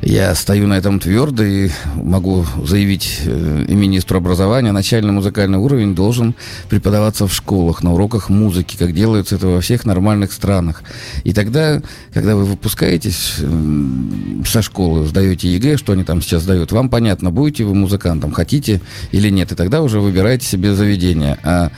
я 0.06 0.36
стою 0.36 0.68
на 0.68 0.74
этом 0.74 1.00
твердо 1.00 1.44
и 1.44 1.70
могу 1.96 2.46
заявить 2.64 3.22
э, 3.26 3.66
и 3.68 3.74
министру 3.74 4.18
образования, 4.18 4.72
начальный 4.72 5.12
музыкальный 5.12 5.58
уровень 5.58 5.96
должен 5.96 6.36
преподаваться 6.70 7.28
в 7.28 7.34
школах, 7.34 7.84
на 7.84 7.94
уроках 7.94 8.30
музыки, 8.30 8.76
как 8.78 8.94
делается 8.94 9.36
это 9.36 9.48
во 9.48 9.62
всех 9.62 9.86
нормальных 9.86 10.34
странах. 10.34 10.84
И 11.24 11.34
тогда, 11.34 11.82
когда 12.14 12.36
вы 12.36 12.46
выпускаетесь 12.46 13.36
э, 13.40 14.44
со 14.46 14.62
школы, 14.62 15.08
сдаете 15.08 15.54
ЕГЭ, 15.54 15.78
что 15.78 15.94
они 15.94 16.04
там 16.04 16.22
сейчас 16.22 16.44
сдают, 16.44 16.72
вам 16.72 16.90
понятно, 16.90 17.32
будете 17.32 17.64
вы 17.64 17.74
музыкантом, 17.74 18.32
хотите 18.32 18.82
или 19.12 19.30
нет, 19.30 19.52
и 19.52 19.56
тогда 19.56 19.82
уже 19.82 20.00
выбираете 20.00 20.46
себе 20.46 20.76
заведение. 20.76 21.38
А 21.44 21.72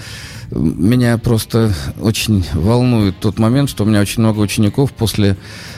Меня 0.52 1.18
просто 1.18 1.74
очень 2.00 2.46
волнует 2.54 3.20
тот 3.20 3.40
момент, 3.40 3.70
что 3.70 3.84
у 3.84 3.88
меня 3.88 4.02
очень 4.02 4.22
много 4.22 4.40
учеников 4.40 4.94
после 4.94 5.38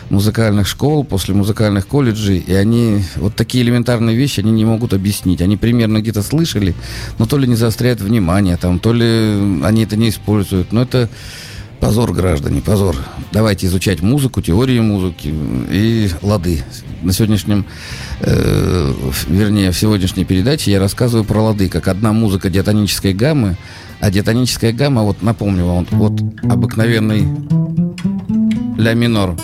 музыкальных 0.10 0.67
школ, 0.67 1.03
после 1.03 1.34
музыкальных 1.34 1.88
колледжей, 1.88 2.39
и 2.39 2.53
они 2.53 3.03
вот 3.15 3.36
такие 3.36 3.63
элементарные 3.63 4.15
вещи 4.15 4.41
они 4.41 4.51
не 4.51 4.65
могут 4.65 4.93
объяснить. 4.93 5.41
Они 5.41 5.58
примерно 5.58 5.99
где-то 5.99 6.21
слышали, 6.21 6.75
но 7.17 7.25
то 7.25 7.38
ли 7.38 7.47
не 7.47 7.56
заостряют 7.56 8.01
внимание, 8.01 8.58
там, 8.58 8.80
то 8.80 8.93
ли 8.93 9.62
они 9.63 9.84
это 9.84 9.95
не 9.95 10.10
используют. 10.10 10.71
Но 10.71 10.82
это 10.82 11.10
Позор, 11.80 12.12
граждане, 12.12 12.62
позор. 12.62 12.95
Давайте 13.32 13.67
изучать 13.67 14.01
музыку, 14.01 14.41
теорию 14.41 14.82
музыки 14.82 15.32
и 15.69 16.10
лады. 16.23 16.63
На 17.03 17.13
сегодняшнем, 17.13 17.65
э, 18.19 18.93
вернее, 19.27 19.71
в 19.71 19.77
сегодняшней 19.77 20.25
передаче 20.25 20.71
я 20.71 20.80
рассказываю 20.80 21.23
про 21.23 21.39
лады, 21.39 21.69
как 21.69 21.88
одна 21.88 22.13
музыка 22.13 22.49
диатонической 22.49 23.13
гаммы, 23.13 23.58
а 23.99 24.10
диатоническая 24.10 24.71
гамма, 24.71 25.03
вот 25.03 25.21
напомню 25.21 25.65
вам, 25.65 25.88
вот, 25.91 26.21
обыкновенный 26.43 27.27
ля 28.77 28.93
минор. 28.93 29.36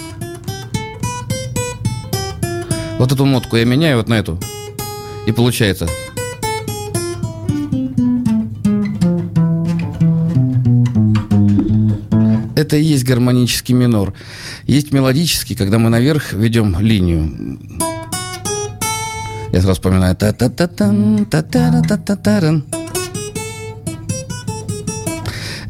Вот 3.00 3.12
эту 3.12 3.26
мотку 3.26 3.58
я 3.58 3.66
меняю 3.66 3.98
вот 3.98 4.08
на 4.08 4.14
эту. 4.14 4.40
И 5.26 5.32
получается 5.32 5.88
это 12.74 12.78
и 12.78 12.84
есть 12.84 13.04
гармонический 13.04 13.76
минор. 13.76 14.14
Есть 14.66 14.92
мелодический, 14.92 15.56
когда 15.56 15.78
мы 15.78 15.90
наверх 15.90 16.34
ведем 16.34 16.80
линию. 16.80 17.60
Я 19.52 19.62
сразу 19.62 19.74
вспоминаю 19.74 20.16
та 20.16 20.32
та 20.34 20.50
та 20.50 20.68
тан 20.68 21.28
та 21.30 21.42
та 21.42 21.82
та 21.82 21.98
та 21.98 22.16
та 22.16 22.83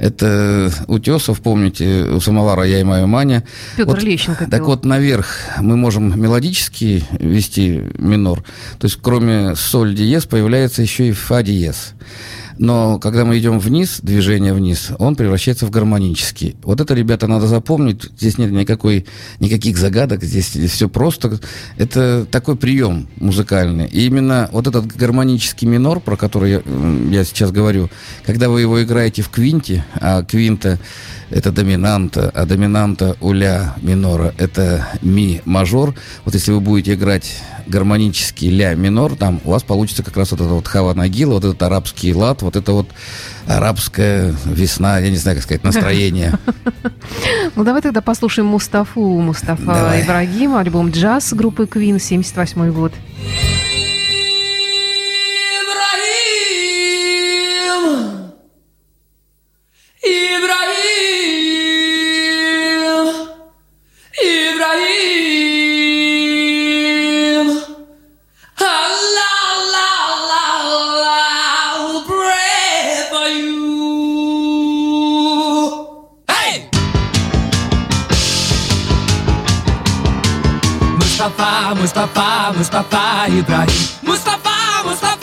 это 0.03 0.69
Утесов, 0.87 1.41
помните, 1.41 2.03
у 2.03 2.19
самовара 2.19 2.63
«Я 2.63 2.81
и 2.81 2.83
моя 2.83 3.07
Маня». 3.07 3.43
Петр 3.77 3.91
вот, 3.91 4.03
Лещенко. 4.03 4.47
Так 4.51 4.63
вот, 4.63 4.83
наверх 4.83 5.37
мы 5.61 5.77
можем 5.77 6.21
мелодически 6.21 7.05
вести 7.19 7.83
минор. 7.97 8.43
То 8.79 8.85
есть, 8.87 8.99
кроме 9.01 9.55
соль 9.55 9.95
диез, 9.95 10.25
появляется 10.25 10.81
еще 10.81 11.07
и 11.07 11.13
фа 11.13 11.41
диез. 11.41 11.93
Но 12.57 12.99
когда 12.99 13.25
мы 13.25 13.37
идем 13.39 13.59
вниз, 13.59 13.99
движение 14.01 14.53
вниз, 14.53 14.91
он 14.99 15.15
превращается 15.15 15.65
в 15.65 15.71
гармонический. 15.71 16.55
Вот 16.63 16.81
это, 16.81 16.93
ребята, 16.93 17.27
надо 17.27 17.47
запомнить. 17.47 18.03
Здесь 18.17 18.37
нет 18.37 18.51
никакой, 18.51 19.05
никаких 19.39 19.77
загадок, 19.77 20.23
здесь, 20.23 20.51
здесь 20.51 20.71
все 20.71 20.89
просто. 20.89 21.39
Это 21.77 22.25
такой 22.29 22.55
прием 22.55 23.07
музыкальный. 23.17 23.87
И 23.87 24.05
именно 24.05 24.49
вот 24.51 24.67
этот 24.67 24.95
гармонический 24.95 25.67
минор, 25.67 25.99
про 25.99 26.15
который 26.15 26.51
я, 26.51 26.61
я 27.09 27.23
сейчас 27.23 27.51
говорю, 27.51 27.89
когда 28.25 28.49
вы 28.49 28.61
его 28.61 28.81
играете 28.83 29.21
в 29.21 29.29
квинте, 29.29 29.85
а 29.95 30.23
квинта 30.23 30.79
это 31.29 31.51
доминанта, 31.51 32.29
а 32.33 32.45
доминанта 32.45 33.17
у 33.19 33.33
ля 33.33 33.75
минора 33.81 34.33
это 34.37 34.87
ми 35.01 35.41
мажор. 35.45 35.95
Вот 36.25 36.35
если 36.35 36.51
вы 36.51 36.59
будете 36.59 36.93
играть 36.93 37.41
гармонический 37.67 38.49
ля 38.49 38.73
минор, 38.75 39.15
там 39.15 39.41
у 39.43 39.51
вас 39.51 39.63
получится 39.63 40.03
как 40.03 40.17
раз 40.17 40.31
вот 40.31 40.41
это 40.41 40.49
вот 40.49 40.67
хава 40.67 40.93
нагила, 40.93 41.33
вот 41.33 41.43
этот 41.43 41.61
арабский 41.63 42.13
лад, 42.13 42.41
вот 42.41 42.55
это 42.55 42.71
вот 42.71 42.87
арабская 43.47 44.33
весна, 44.45 44.99
я 44.99 45.09
не 45.09 45.17
знаю, 45.17 45.37
как 45.37 45.43
сказать, 45.43 45.63
настроение. 45.63 46.33
Ну 47.55 47.63
давай 47.63 47.81
тогда 47.81 48.01
послушаем 48.01 48.47
Мустафу, 48.47 49.19
Мустафа 49.19 50.01
Ибрагима, 50.01 50.59
альбом 50.59 50.89
«Джаз» 50.89 51.33
группы 51.33 51.65
Queen, 51.65 51.99
78 51.99 52.71
год. 52.71 52.93
Mustafa, 81.23 81.73
Mustafa 81.75 83.27
Ibrahim. 83.29 83.87
Mustafa, 84.03 84.51
Mustafa, 84.83 84.83
Mustafa 84.83 85.22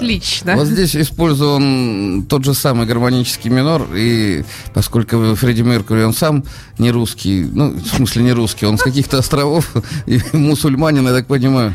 Отлично. 0.00 0.56
Вот 0.56 0.66
здесь 0.66 0.96
использован 0.96 2.24
тот 2.28 2.44
же 2.44 2.54
самый 2.54 2.86
гармонический 2.86 3.50
минор, 3.50 3.86
и 3.94 4.44
поскольку 4.72 5.34
Фредди 5.34 5.60
Меркьюри, 5.60 6.04
он 6.04 6.14
сам 6.14 6.42
не 6.78 6.90
русский, 6.90 7.44
ну, 7.44 7.72
в 7.72 7.86
смысле 7.86 8.22
не 8.22 8.32
русский, 8.32 8.64
он 8.64 8.78
с 8.78 8.82
каких-то 8.82 9.18
островов, 9.18 9.70
и 10.06 10.20
мусульманин, 10.32 11.06
я 11.06 11.12
так 11.12 11.26
понимаю. 11.26 11.74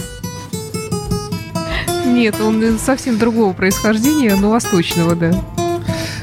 Нет, 2.05 2.35
он 2.41 2.79
совсем 2.83 3.19
другого 3.19 3.53
происхождения, 3.53 4.35
но 4.35 4.49
восточного, 4.49 5.15
да. 5.15 5.54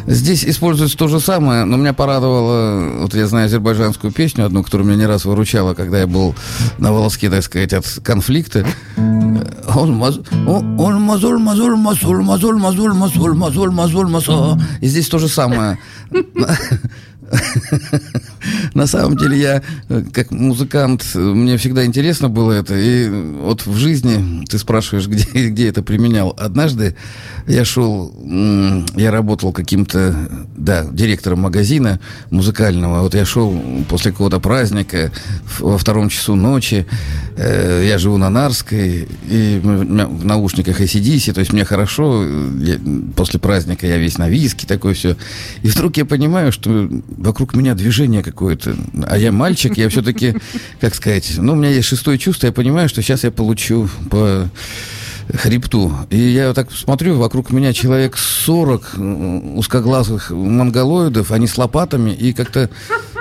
Здесь 0.07 0.45
используется 0.45 0.97
то 0.97 1.09
же 1.09 1.21
самое, 1.21 1.65
но 1.65 1.77
меня 1.77 1.93
порадовало, 1.93 3.03
вот 3.03 3.15
я 3.15 3.27
знаю 3.27 3.47
азербайджанскую 3.47 4.13
песню 4.13 4.45
одну, 4.47 4.63
которая 4.63 4.87
меня 4.87 4.99
не 4.99 5.07
раз 5.07 5.25
выручала, 5.25 5.75
когда 5.75 6.01
я 6.01 6.07
был 6.07 6.35
на 6.79 6.93
волоске, 6.93 7.31
так 7.31 7.43
сказать, 7.43 7.73
от 7.73 7.87
конфликта. 8.03 8.67
Он 8.97 9.93
маз- 9.97 10.21
о- 10.47 10.59
он 10.79 11.01
мазуль, 11.01 11.39
мазуль, 11.39 11.77
мазуль, 11.77 12.23
мазуль, 12.23 12.57
мазуль, 12.59 12.93
мазуль, 12.95 13.35
мазуль, 13.35 13.71
мазуль, 13.71 14.09
мазуль. 14.09 14.61
И 14.81 14.87
здесь 14.89 15.09
то 15.09 15.19
же 15.19 15.29
самое. 15.29 15.79
На 18.75 18.87
самом 18.87 19.17
деле 19.17 19.39
я, 19.39 19.63
э, 19.89 20.03
как 20.13 20.31
музыкант, 20.31 21.05
мне 21.15 21.57
всегда 21.57 21.85
интересно 21.85 22.29
было 22.29 22.53
это. 22.53 22.75
И 22.77 23.09
вот 23.09 23.67
в 23.67 23.77
жизни, 23.77 24.45
ты 24.47 24.59
спрашиваешь, 24.59 25.07
где, 25.09 25.49
где 25.49 25.69
это 25.69 25.83
применял. 25.83 26.35
Однажды 26.39 26.97
я 27.47 27.65
шел, 27.65 28.13
я 28.97 29.11
работал 29.11 29.53
каким-то, 29.53 30.15
да, 30.57 30.85
директором 30.85 31.41
магазина 31.41 32.01
музыкального. 32.31 33.03
Вот 33.03 33.15
я 33.15 33.25
шел 33.25 33.53
после 33.89 34.13
какого-то 34.13 34.41
праздника 34.41 35.11
во 35.59 35.79
втором 35.79 36.09
часу 36.09 36.35
ночи. 36.35 36.87
Э, 37.37 37.85
Я 37.87 37.99
живу 37.99 38.17
на 38.19 38.31
Нарской, 38.31 39.09
и 39.29 39.61
в 39.63 40.25
наушниках 40.25 40.81
ACDC, 40.81 41.33
то 41.33 41.41
есть 41.41 41.53
мне 41.53 41.65
хорошо. 41.65 42.25
я- 42.61 42.79
после 43.17 43.39
праздника 43.41 43.87
я 43.87 43.99
весь 43.99 44.19
на 44.19 44.29
виске, 44.29 44.67
такое 44.67 44.95
все. 44.95 45.17
И 45.63 45.69
вдруг 45.69 45.97
я 45.97 46.05
понимаю, 46.05 46.53
что 46.53 46.89
вокруг 47.23 47.55
меня 47.55 47.75
движение 47.75 48.23
какое-то. 48.23 48.77
А 49.05 49.17
я 49.17 49.33
мальчик, 49.33 49.77
я 49.77 49.89
все-таки, 49.89 50.35
как 50.81 50.95
сказать, 50.95 51.35
ну, 51.39 51.53
у 51.53 51.57
меня 51.57 51.71
есть 51.71 51.89
шестое 51.89 52.19
чувство, 52.19 52.47
я 52.47 52.53
понимаю, 52.53 52.89
что 52.89 53.01
сейчас 53.01 53.25
я 53.25 53.31
получу 53.31 53.89
по 54.11 54.51
хребту. 55.33 55.93
И 56.11 56.19
я 56.19 56.53
так 56.53 56.73
смотрю, 56.73 57.17
вокруг 57.17 57.51
меня 57.51 57.73
человек 57.73 58.17
40 58.17 58.95
м, 58.97 59.57
узкоглазых 59.57 60.31
монголоидов, 60.31 61.31
они 61.31 61.47
с 61.47 61.57
лопатами 61.57 62.11
и 62.11 62.33
как-то 62.33 62.69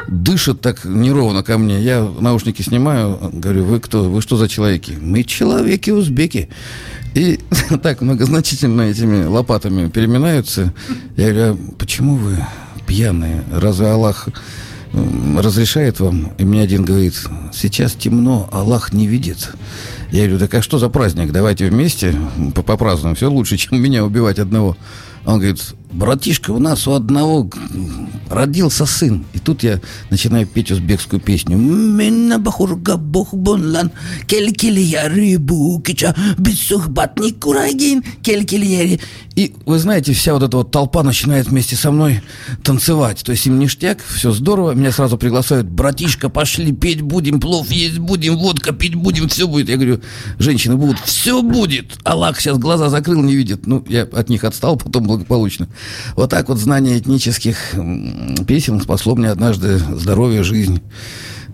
дышат 0.08 0.62
так 0.62 0.84
неровно 0.84 1.44
ко 1.44 1.58
мне. 1.60 1.80
Я 1.80 2.02
наушники 2.20 2.64
снимаю, 2.64 3.20
говорю, 3.32 3.66
вы 3.66 3.80
кто? 3.80 4.10
Вы 4.10 4.22
что 4.22 4.36
за 4.36 4.50
человеки? 4.50 4.98
Мы 5.00 5.24
человеки-узбеки. 5.24 6.50
И 7.14 7.40
так 7.84 8.02
многозначительно 8.02 8.82
этими 8.82 9.26
лопатами 9.26 9.90
переминаются. 9.90 10.74
Я 11.18 11.34
говорю, 11.34 11.54
а 11.54 11.58
почему 11.78 12.16
вы 12.16 12.38
пьяные? 12.92 13.46
Разве 13.50 13.88
Аллах 13.88 14.28
разрешает 14.94 16.02
вам? 16.02 16.34
И 16.38 16.44
мне 16.44 16.62
один 16.62 16.84
говорит, 16.84 17.14
сейчас 17.54 17.94
темно, 17.94 18.50
Аллах 18.52 18.92
не 18.92 19.08
видит. 19.08 19.52
Я 20.12 20.24
говорю, 20.24 20.40
так 20.40 20.54
а 20.56 20.62
что 20.62 20.78
за 20.78 20.90
праздник? 20.90 21.32
Давайте 21.32 21.70
вместе 21.70 22.14
по- 22.54 22.64
попразднуем. 22.64 23.16
Все 23.16 23.30
лучше, 23.32 23.56
чем 23.64 23.82
меня 23.82 24.04
убивать 24.04 24.40
одного. 24.40 24.76
Он 25.26 25.36
говорит, 25.40 25.74
братишка, 25.92 26.52
у 26.52 26.60
нас 26.60 26.88
у 26.88 26.94
одного 26.94 27.50
родился 28.30 28.86
сын. 28.86 29.26
И 29.34 29.40
тут 29.40 29.64
я 29.64 29.80
начинаю 30.10 30.48
петь 30.48 30.72
узбекскую 30.72 31.20
песню. 31.20 31.58
«Меня 31.58 32.40
бахурга 32.40 32.98
бог 32.98 33.34
бонлан, 33.34 33.92
кель-кель 34.28 34.80
я 34.80 35.10
рыбу 35.10 35.82
кича, 35.82 36.16
бисухбатник 36.38 37.40
курагин, 37.40 38.04
кель-кель 38.22 38.66
я 38.66 38.84
ри». 38.84 39.02
И 39.36 39.56
вы 39.66 39.80
знаете, 39.80 40.14
вся 40.14 40.34
вот 40.34 40.44
эта 40.44 40.58
вот 40.58 40.72
толпа 40.72 41.04
начинает 41.04 41.48
вместе 41.48 41.76
со 41.76 41.92
мной 41.92 42.22
танцевать. 42.64 43.24
То 43.24 43.32
есть 43.32 43.46
им 43.48 43.60
ништяк, 43.60 44.00
все 44.04 44.32
здорово. 44.32 44.74
Меня 44.74 44.92
сразу 44.92 45.18
приглашают, 45.18 45.68
братишка, 45.68 46.30
пошли 46.30 46.74
петь 46.74 47.02
будем, 47.02 47.40
плов 47.40 47.72
есть 47.72 47.98
будем, 47.98 48.38
водка 48.38 48.74
пить 48.74 48.96
будем, 48.96 49.30
все 49.30 49.48
будет. 49.48 49.70
Я 49.70 49.76
говорю, 49.76 50.02
женщины 50.38 50.76
будут, 50.76 51.00
все 51.06 51.42
будет. 51.42 51.98
Аллах 52.04 52.40
сейчас 52.42 52.58
глаза 52.58 52.90
закрыл, 52.90 53.22
не 53.24 53.36
видит. 53.36 53.66
Ну, 53.68 53.86
я 53.88 54.04
от 54.04 54.30
них 54.30 54.44
отстал 54.44 54.76
потом 54.76 55.06
благополучно. 55.06 55.70
Вот 56.16 56.30
так 56.30 56.50
вот 56.50 56.58
знание 56.58 56.98
этнических 56.98 57.76
песен 58.48 58.82
спасло 58.82 59.16
мне 59.16 59.30
однажды 59.30 59.78
здоровье, 59.78 60.44
жизнь. 60.44 60.82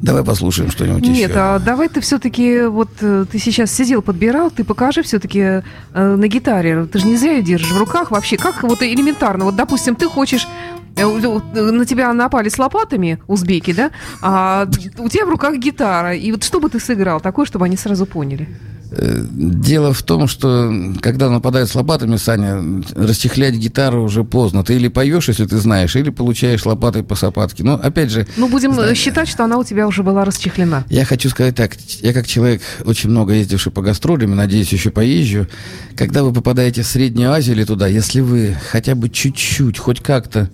Давай 0.02 0.24
послушаем 0.24 0.70
что-нибудь 0.70 1.08
Нет, 1.08 1.32
еще. 1.32 1.40
а 1.40 1.60
давай 1.60 1.90
ты 1.90 2.02
все-таки, 2.02 2.66
вот 2.68 2.90
э, 3.02 3.26
ты 3.32 3.40
сейчас 3.40 3.72
сидел, 3.72 4.04
подбирал, 4.04 4.52
ты 4.52 4.64
покажи 4.64 5.02
все-таки 5.02 5.64
на 5.94 6.28
гитаре. 6.28 6.86
Ты 6.86 7.00
же 7.00 7.08
не 7.08 7.18
зря 7.18 7.38
ее 7.38 7.42
держишь 7.42 7.72
в 7.72 7.78
руках 7.78 8.12
вообще. 8.12 8.38
Как 8.38 8.62
вот 8.62 8.84
элементарно, 8.84 9.46
вот, 9.46 9.56
допустим, 9.56 9.96
ты 9.96 10.08
хочешь 10.08 10.48
э, 10.96 11.04
на 11.04 11.86
тебя 11.86 12.14
напали 12.14 12.50
с 12.50 12.60
лопатами 12.60 13.20
узбеки, 13.28 13.74
да? 13.74 13.90
А 14.22 14.68
у 15.00 15.10
тебя 15.10 15.26
в 15.26 15.30
руках 15.30 15.58
гитара. 15.58 16.16
И 16.16 16.32
вот 16.32 16.44
что 16.44 16.60
бы 16.60 16.70
ты 16.70 16.80
сыграл 16.80 17.20
такое, 17.20 17.48
чтобы 17.48 17.66
они 17.66 17.76
сразу 17.76 18.06
поняли? 18.06 18.48
Э, 18.92 19.24
Дело 19.30 19.94
в 19.94 20.02
том, 20.04 20.28
что 20.28 20.72
когда 21.02 21.30
нападают 21.30 21.70
с 21.70 21.76
лопатами, 21.76 22.16
Саня, 22.18 22.84
расчехлять 22.96 23.56
гитару 23.56 24.04
уже 24.04 24.24
поздно. 24.24 24.64
Ты 24.64 24.76
или 24.76 24.88
поешь, 24.88 25.28
если 25.28 25.46
ты 25.46 25.58
знаешь, 25.58 25.96
или 25.96 26.10
получаешь 26.10 26.66
лопатой 26.66 27.04
по 27.04 27.16
сапатке. 27.16 27.64
Но 27.64 27.74
опять 27.74 28.12
же, 28.12 28.28
Ну, 28.38 28.48
будем 28.48 28.72
э, 28.72 28.76
Знаю. 28.76 28.96
считать, 28.96 29.28
что 29.28 29.44
она 29.44 29.58
у 29.58 29.64
тебя 29.64 29.88
уже 29.88 30.04
была 30.04 30.24
расчехлена. 30.26 30.86
Я 30.90 31.06
хочу 31.06 31.30
сказать 31.30 31.56
так, 31.56 31.76
я 32.02 32.14
как 32.14 32.28
человек, 32.28 32.62
очень 32.86 33.10
много 33.10 33.34
ездивший 33.34 33.72
по 33.72 33.82
гастролям, 33.82 34.36
надеюсь, 34.36 34.72
еще 34.72 34.90
поезжу, 34.90 35.48
когда 35.96 36.24
вы 36.24 36.32
попадаете 36.34 36.82
в 36.84 36.88
Среднюю 36.88 37.32
Азию 37.32 37.56
или 37.56 37.64
туда, 37.66 37.88
если 37.88 38.22
вы 38.22 38.56
хотя 38.72 38.96
бы 38.96 39.10
чуть-чуть, 39.10 39.78
хоть 39.80 40.02
как-то 40.02 40.50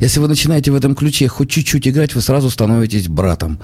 Если 0.00 0.18
вы 0.18 0.28
начинаете 0.28 0.72
в 0.72 0.74
этом 0.74 0.94
ключе 0.94 1.28
хоть 1.28 1.50
чуть-чуть 1.50 1.86
играть, 1.86 2.14
вы 2.14 2.22
сразу 2.22 2.48
становитесь 2.48 3.08
братом. 3.08 3.58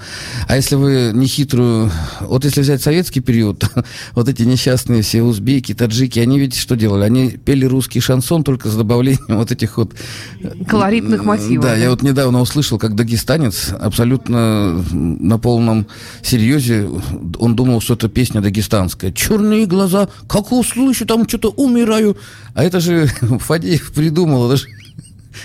А 0.47 0.55
если 0.55 0.75
вы 0.75 1.11
не 1.13 1.25
хитрую... 1.25 1.91
Вот 2.21 2.45
если 2.45 2.61
взять 2.61 2.81
советский 2.81 3.21
период, 3.21 3.65
вот 4.13 4.29
эти 4.29 4.43
несчастные 4.43 5.01
все 5.01 5.23
узбеки, 5.23 5.73
таджики, 5.73 6.19
они 6.19 6.39
ведь 6.39 6.55
что 6.55 6.75
делали? 6.75 7.03
Они 7.03 7.31
пели 7.31 7.65
русский 7.65 7.99
шансон 7.99 8.43
только 8.43 8.69
с 8.69 8.75
добавлением 8.75 9.37
вот 9.37 9.51
этих 9.51 9.77
вот... 9.77 9.93
Колоритных 10.67 11.25
мотивов, 11.25 11.65
Да, 11.65 11.71
да? 11.71 11.77
я 11.77 11.89
вот 11.89 12.03
недавно 12.03 12.39
услышал, 12.39 12.77
как 12.77 12.95
дагестанец 12.95 13.69
абсолютно 13.71 14.83
на 14.91 15.39
полном 15.39 15.87
серьезе, 16.21 16.87
он 17.39 17.55
думал, 17.55 17.81
что 17.81 17.95
это 17.95 18.09
песня 18.09 18.41
дагестанская. 18.41 19.11
Черные 19.11 19.65
глаза, 19.65 20.07
как 20.27 20.51
услышу, 20.51 21.07
там 21.07 21.27
что-то 21.27 21.49
умираю. 21.49 22.15
А 22.53 22.63
это 22.63 22.79
же 22.79 23.07
Фадеев 23.39 23.91
придумал, 23.91 24.51
это 24.51 24.57
же 24.57 24.67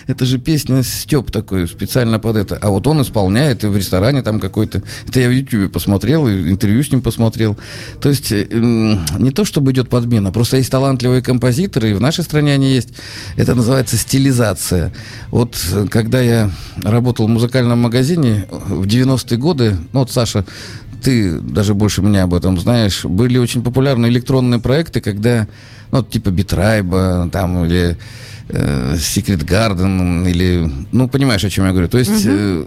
это 0.06 0.24
же 0.24 0.38
песня 0.38 0.82
Степ 0.82 1.30
такой, 1.30 1.66
специально 1.68 2.18
под 2.18 2.36
это. 2.36 2.58
А 2.60 2.70
вот 2.70 2.86
он 2.86 3.02
исполняет, 3.02 3.64
и 3.64 3.66
в 3.66 3.76
ресторане 3.76 4.22
там 4.22 4.40
какой-то... 4.40 4.82
Это 5.08 5.20
я 5.20 5.28
в 5.28 5.32
Ютьюбе 5.32 5.68
посмотрел, 5.68 6.28
и 6.28 6.50
интервью 6.50 6.82
с 6.82 6.90
ним 6.90 7.02
посмотрел. 7.02 7.56
То 8.00 8.08
есть 8.08 8.32
э, 8.32 8.46
не 8.50 9.30
то, 9.30 9.44
чтобы 9.44 9.72
идет 9.72 9.88
подмена, 9.88 10.32
просто 10.32 10.56
есть 10.56 10.70
талантливые 10.70 11.22
композиторы, 11.22 11.90
и 11.90 11.94
в 11.94 12.00
нашей 12.00 12.24
стране 12.24 12.54
они 12.54 12.72
есть. 12.72 12.90
Это 13.36 13.54
называется 13.54 13.96
стилизация. 13.96 14.92
Вот 15.30 15.56
э, 15.72 15.86
когда 15.90 16.20
я 16.20 16.50
работал 16.82 17.26
в 17.26 17.30
музыкальном 17.30 17.80
магазине 17.80 18.46
в 18.50 18.86
90-е 18.86 19.38
годы, 19.38 19.76
ну 19.92 20.00
вот 20.00 20.10
Саша, 20.10 20.44
ты 21.02 21.38
даже 21.40 21.74
больше 21.74 22.02
меня 22.02 22.22
об 22.24 22.34
этом 22.34 22.58
знаешь, 22.58 23.04
были 23.04 23.38
очень 23.38 23.62
популярны 23.62 24.06
электронные 24.06 24.60
проекты, 24.60 25.00
когда, 25.00 25.46
ну, 25.90 26.02
типа 26.02 26.30
Битрайба, 26.30 27.28
там, 27.32 27.64
или 27.64 27.96
э, 28.48 28.94
Secret 28.94 29.44
Garden, 29.44 30.28
или, 30.28 30.70
ну, 30.92 31.08
понимаешь, 31.08 31.44
о 31.44 31.50
чем 31.50 31.66
я 31.66 31.72
говорю. 31.72 31.88
То 31.88 31.98
есть 31.98 32.24
э, 32.26 32.64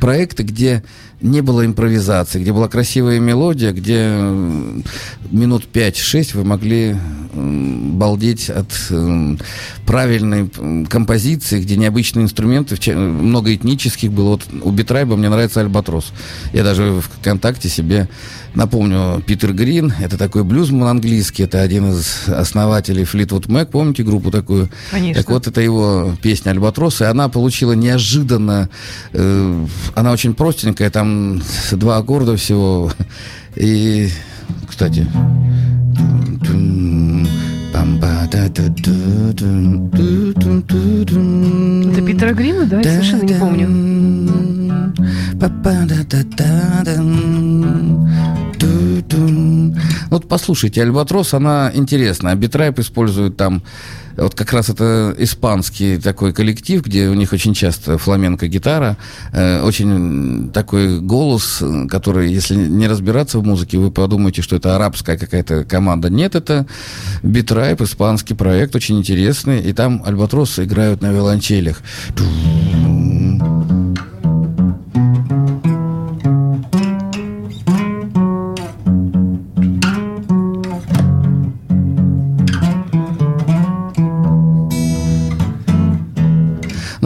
проекты, 0.00 0.42
где 0.42 0.82
не 1.20 1.40
было 1.42 1.66
импровизации, 1.66 2.40
где 2.40 2.52
была 2.52 2.68
красивая 2.68 3.20
мелодия, 3.20 3.72
где 3.72 4.06
минут 5.30 5.68
5-6 5.72 6.36
вы 6.36 6.44
могли 6.44 6.96
балдеть 7.32 8.50
от 8.50 8.68
правильной 9.86 10.48
композиции, 10.88 11.60
где 11.60 11.76
необычные 11.76 12.24
инструменты, 12.24 12.76
много 12.94 13.54
этнических 13.54 14.10
было. 14.10 14.30
Вот 14.30 14.42
у 14.62 14.70
Битрайба 14.70 15.16
мне 15.16 15.28
нравится 15.28 15.60
Альбатрос. 15.60 16.12
Я 16.52 16.64
даже 16.64 16.84
в 16.84 17.02
ВКонтакте 17.02 17.68
себе 17.68 18.08
напомню 18.54 19.22
Питер 19.26 19.52
Грин, 19.52 19.92
это 20.00 20.16
такой 20.16 20.44
блюзман 20.44 20.88
английский, 20.88 21.44
это 21.44 21.60
один 21.60 21.90
из 21.92 22.28
основателей 22.28 23.04
Fleetwood 23.04 23.46
Mac, 23.46 23.66
помните 23.66 24.02
группу 24.02 24.30
такую? 24.30 24.68
Конечно. 24.90 25.22
Так 25.22 25.30
вот, 25.30 25.46
это 25.46 25.60
его 25.60 26.16
песня 26.22 26.50
«Альбатрос», 26.50 27.00
и 27.00 27.04
она 27.04 27.28
получила 27.28 27.72
неожиданно, 27.72 28.68
э, 29.12 29.66
она 29.94 30.12
очень 30.12 30.34
простенькая, 30.34 30.90
там 30.90 31.42
два 31.72 31.98
аккорда 31.98 32.36
всего, 32.36 32.92
и, 33.56 34.08
кстати... 34.68 35.06
Это 41.92 42.02
Питера 42.06 42.32
Грина, 42.32 42.66
да? 42.66 42.80
Я 42.80 42.92
совершенно 42.92 43.22
не 43.22 43.34
помню. 43.34 43.68
Вот 50.10 50.28
послушайте, 50.28 50.82
Альбатрос, 50.82 51.34
она 51.34 51.70
интересная. 51.72 52.34
B-Tribe 52.34 52.78
использует 52.80 53.36
там 53.36 53.62
вот 54.22 54.34
как 54.34 54.52
раз 54.52 54.68
это 54.68 55.14
испанский 55.18 55.98
такой 55.98 56.32
коллектив, 56.32 56.84
где 56.84 57.08
у 57.08 57.14
них 57.14 57.32
очень 57.32 57.54
часто 57.54 57.98
фламенко-гитара, 57.98 58.96
э, 59.32 59.62
очень 59.62 60.50
такой 60.52 61.00
голос, 61.00 61.62
который, 61.88 62.32
если 62.32 62.54
не 62.54 62.86
разбираться 62.88 63.38
в 63.38 63.44
музыке, 63.44 63.78
вы 63.78 63.90
подумаете, 63.90 64.42
что 64.42 64.56
это 64.56 64.76
арабская 64.76 65.16
какая-то 65.16 65.64
команда. 65.64 66.10
Нет, 66.10 66.34
это 66.34 66.66
B-Tribe, 67.22 67.80
испанский 67.80 68.34
проект, 68.34 68.76
очень 68.76 68.98
интересный, 68.98 69.60
и 69.60 69.72
там 69.72 70.02
альбатросы 70.04 70.64
играют 70.64 71.00
на 71.02 71.12
виолончелях. 71.12 71.80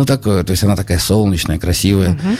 Ну, 0.04 0.06
такое, 0.06 0.44
то 0.44 0.50
есть 0.50 0.62
она 0.62 0.76
такая 0.76 0.98
солнечная, 0.98 1.58
красивая. 1.58 2.10
Угу. 2.10 2.36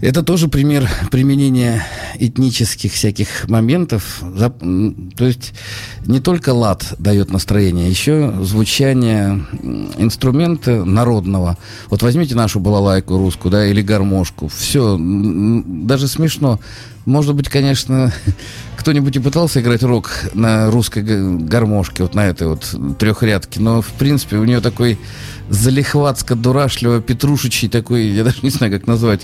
Это 0.00 0.22
тоже 0.22 0.46
пример 0.46 0.88
применения 1.10 1.84
этнических 2.20 2.92
всяких 2.92 3.48
моментов. 3.48 4.22
То 4.22 5.24
есть 5.26 5.52
не 6.06 6.20
только 6.20 6.54
лад 6.54 6.94
дает 7.00 7.32
настроение, 7.32 7.90
еще 7.90 8.32
звучание 8.42 9.44
инструмента 9.98 10.84
народного. 10.84 11.58
Вот 11.88 12.02
возьмите 12.02 12.36
нашу 12.36 12.60
балалайку 12.60 13.18
русскую, 13.18 13.50
да, 13.50 13.66
или 13.66 13.82
гармошку. 13.82 14.46
Все, 14.46 14.96
даже 15.00 16.06
смешно. 16.06 16.60
Может 17.06 17.34
быть, 17.34 17.48
конечно, 17.48 18.12
кто-нибудь 18.76 19.16
и 19.16 19.20
пытался 19.20 19.60
играть 19.60 19.82
рок 19.82 20.10
на 20.34 20.70
русской 20.70 21.02
гармошке, 21.02 22.02
вот 22.02 22.14
на 22.14 22.26
этой 22.26 22.48
вот 22.48 22.74
трехрядке, 22.98 23.60
но, 23.60 23.80
в 23.80 23.88
принципе, 23.92 24.36
у 24.36 24.44
нее 24.44 24.60
такой 24.60 24.98
залихватско-дурашливо 25.48 27.00
петрушечий 27.00 27.68
такой, 27.68 28.06
я 28.06 28.24
даже 28.24 28.38
не 28.42 28.50
знаю, 28.50 28.72
как 28.72 28.86
назвать, 28.86 29.22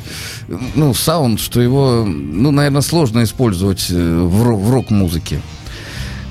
ну, 0.75 0.93
саунд, 0.95 1.41
что 1.41 1.61
его, 1.61 2.05
ну, 2.07 2.51
наверное, 2.51 2.81
сложно 2.81 3.23
использовать 3.23 3.87
э, 3.91 4.21
в, 4.23 4.71
рок-музыке. 4.71 5.41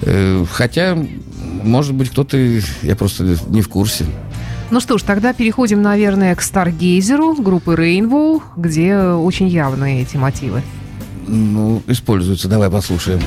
Э, 0.01 0.45
хотя, 0.51 0.97
может 1.63 1.93
быть, 1.93 2.09
кто-то, 2.09 2.37
я 2.37 2.95
просто 2.95 3.37
не 3.47 3.61
в 3.61 3.69
курсе. 3.69 4.05
Ну 4.71 4.79
что 4.79 4.97
ж, 4.97 5.03
тогда 5.03 5.31
переходим, 5.31 5.81
наверное, 5.81 6.35
к 6.35 6.41
Старгейзеру 6.41 7.35
группы 7.35 7.75
Rainbow, 7.75 8.41
где 8.57 8.97
очень 8.97 9.47
явные 9.47 10.01
эти 10.01 10.17
мотивы. 10.17 10.63
Ну, 11.27 11.81
используются. 11.87 12.47
Давай 12.47 12.69
послушаем. 12.69 13.21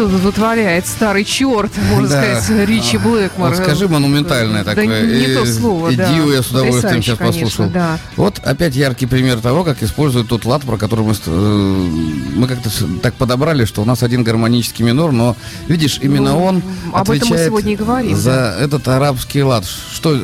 Что 0.00 0.08
тут 0.08 0.20
вытворяет 0.22 0.86
старый 0.86 1.24
черт, 1.24 1.70
можно 1.90 2.08
Да. 2.08 2.40
сказать, 2.40 2.66
Ричи 2.68 2.96
Блэкмор. 2.96 3.50
Вот 3.50 3.58
скажи 3.58 3.86
монументальное 3.86 4.64
Да 4.64 4.74
такое. 4.74 5.06
не 5.06 5.24
И- 5.24 5.34
то 5.34 5.44
слово, 5.44 5.90
и 5.90 5.96
да. 5.96 6.10
Диву 6.14 6.30
я 6.32 6.42
с 6.42 6.46
удовольствием 6.50 7.02
сейчас 7.02 7.18
конечно, 7.18 7.42
послушал. 7.42 7.70
да. 7.70 7.98
Вот 8.16 8.38
опять 8.42 8.74
яркий 8.76 9.04
пример 9.04 9.40
того, 9.40 9.62
как 9.62 9.82
используют 9.82 10.28
тот 10.28 10.46
лад, 10.46 10.62
про 10.62 10.78
который 10.78 11.04
мы, 11.04 11.12
э, 11.26 11.88
мы 12.34 12.46
как-то 12.46 12.70
так 13.02 13.12
подобрали, 13.14 13.66
что 13.66 13.82
у 13.82 13.84
нас 13.84 14.02
один 14.02 14.24
гармонический 14.24 14.86
минор, 14.86 15.12
но 15.12 15.36
видишь, 15.68 15.98
именно 16.00 16.30
Ну, 16.30 16.44
он 16.44 16.62
об 16.94 17.10
этом 17.10 17.28
мы 17.28 17.34
отвечает 17.34 17.46
сегодня 17.48 17.72
и 17.74 17.76
говорим, 17.76 18.16
за 18.16 18.56
этот 18.58 18.88
арабский 18.88 19.42
лад. 19.42 19.66
Что? 19.92 20.18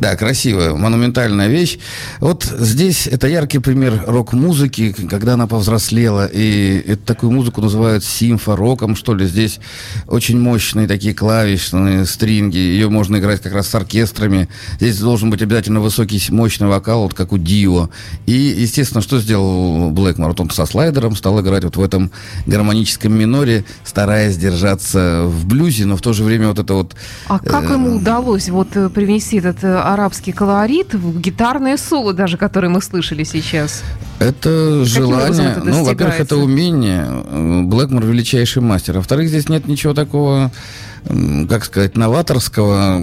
Да, 0.00 0.14
красивая, 0.14 0.74
монументальная 0.74 1.48
вещь. 1.48 1.78
Вот 2.20 2.44
здесь 2.44 3.08
это 3.08 3.26
яркий 3.26 3.58
пример 3.58 4.04
рок-музыки, 4.06 4.92
когда 4.92 5.34
она 5.34 5.46
повзрослела. 5.48 6.26
И 6.26 6.84
эту 6.86 7.02
такую 7.04 7.32
музыку 7.32 7.60
называют 7.60 8.04
симфороком, 8.04 8.94
что 8.94 9.14
ли. 9.14 9.26
Здесь 9.26 9.58
очень 10.06 10.40
мощные 10.40 10.86
такие 10.86 11.14
клавишные 11.14 12.04
стринги. 12.04 12.58
Ее 12.58 12.88
можно 12.88 13.16
играть 13.16 13.42
как 13.42 13.52
раз 13.52 13.68
с 13.68 13.74
оркестрами. 13.74 14.48
Здесь 14.76 14.98
должен 15.00 15.30
быть 15.30 15.42
обязательно 15.42 15.80
высокий, 15.80 16.22
мощный 16.30 16.68
вокал, 16.68 17.02
вот 17.02 17.14
как 17.14 17.32
у 17.32 17.38
Дио. 17.38 17.90
И, 18.26 18.32
естественно, 18.32 19.02
что 19.02 19.18
сделал 19.18 19.90
Блэкмор? 19.90 20.28
Вот 20.28 20.40
он 20.40 20.50
со 20.50 20.64
слайдером 20.66 21.16
стал 21.16 21.40
играть 21.40 21.64
вот 21.64 21.76
в 21.76 21.82
этом 21.82 22.12
гармоническом 22.46 23.12
миноре, 23.12 23.64
стараясь 23.84 24.36
держаться 24.36 25.24
в 25.24 25.46
блюзе, 25.46 25.86
но 25.86 25.96
в 25.96 26.02
то 26.02 26.12
же 26.12 26.22
время 26.22 26.48
вот 26.48 26.60
это 26.60 26.74
вот... 26.74 26.94
А 27.26 27.40
как 27.40 27.70
э, 27.70 27.72
ему 27.72 27.96
удалось 27.96 28.48
вот 28.48 28.76
э, 28.76 28.88
привнести 28.88 29.38
этот 29.38 29.64
э, 29.64 29.87
арабский 29.92 30.32
колорит 30.32 30.94
гитарное 30.94 31.76
соло 31.76 32.12
даже, 32.12 32.36
которое 32.36 32.68
мы 32.68 32.82
слышали 32.82 33.24
сейчас? 33.24 33.82
Это 34.18 34.84
желание, 34.84 35.22
образом 35.22 35.46
это 35.46 35.64
ну, 35.64 35.84
во-первых, 35.84 36.20
это 36.20 36.36
умение. 36.36 37.06
Блэкмор 37.64 38.04
величайший 38.04 38.62
мастер. 38.62 38.96
Во-вторых, 38.96 39.28
здесь 39.28 39.48
нет 39.48 39.66
ничего 39.66 39.94
такого, 39.94 40.50
как 41.48 41.64
сказать, 41.64 41.96
новаторского. 41.96 43.00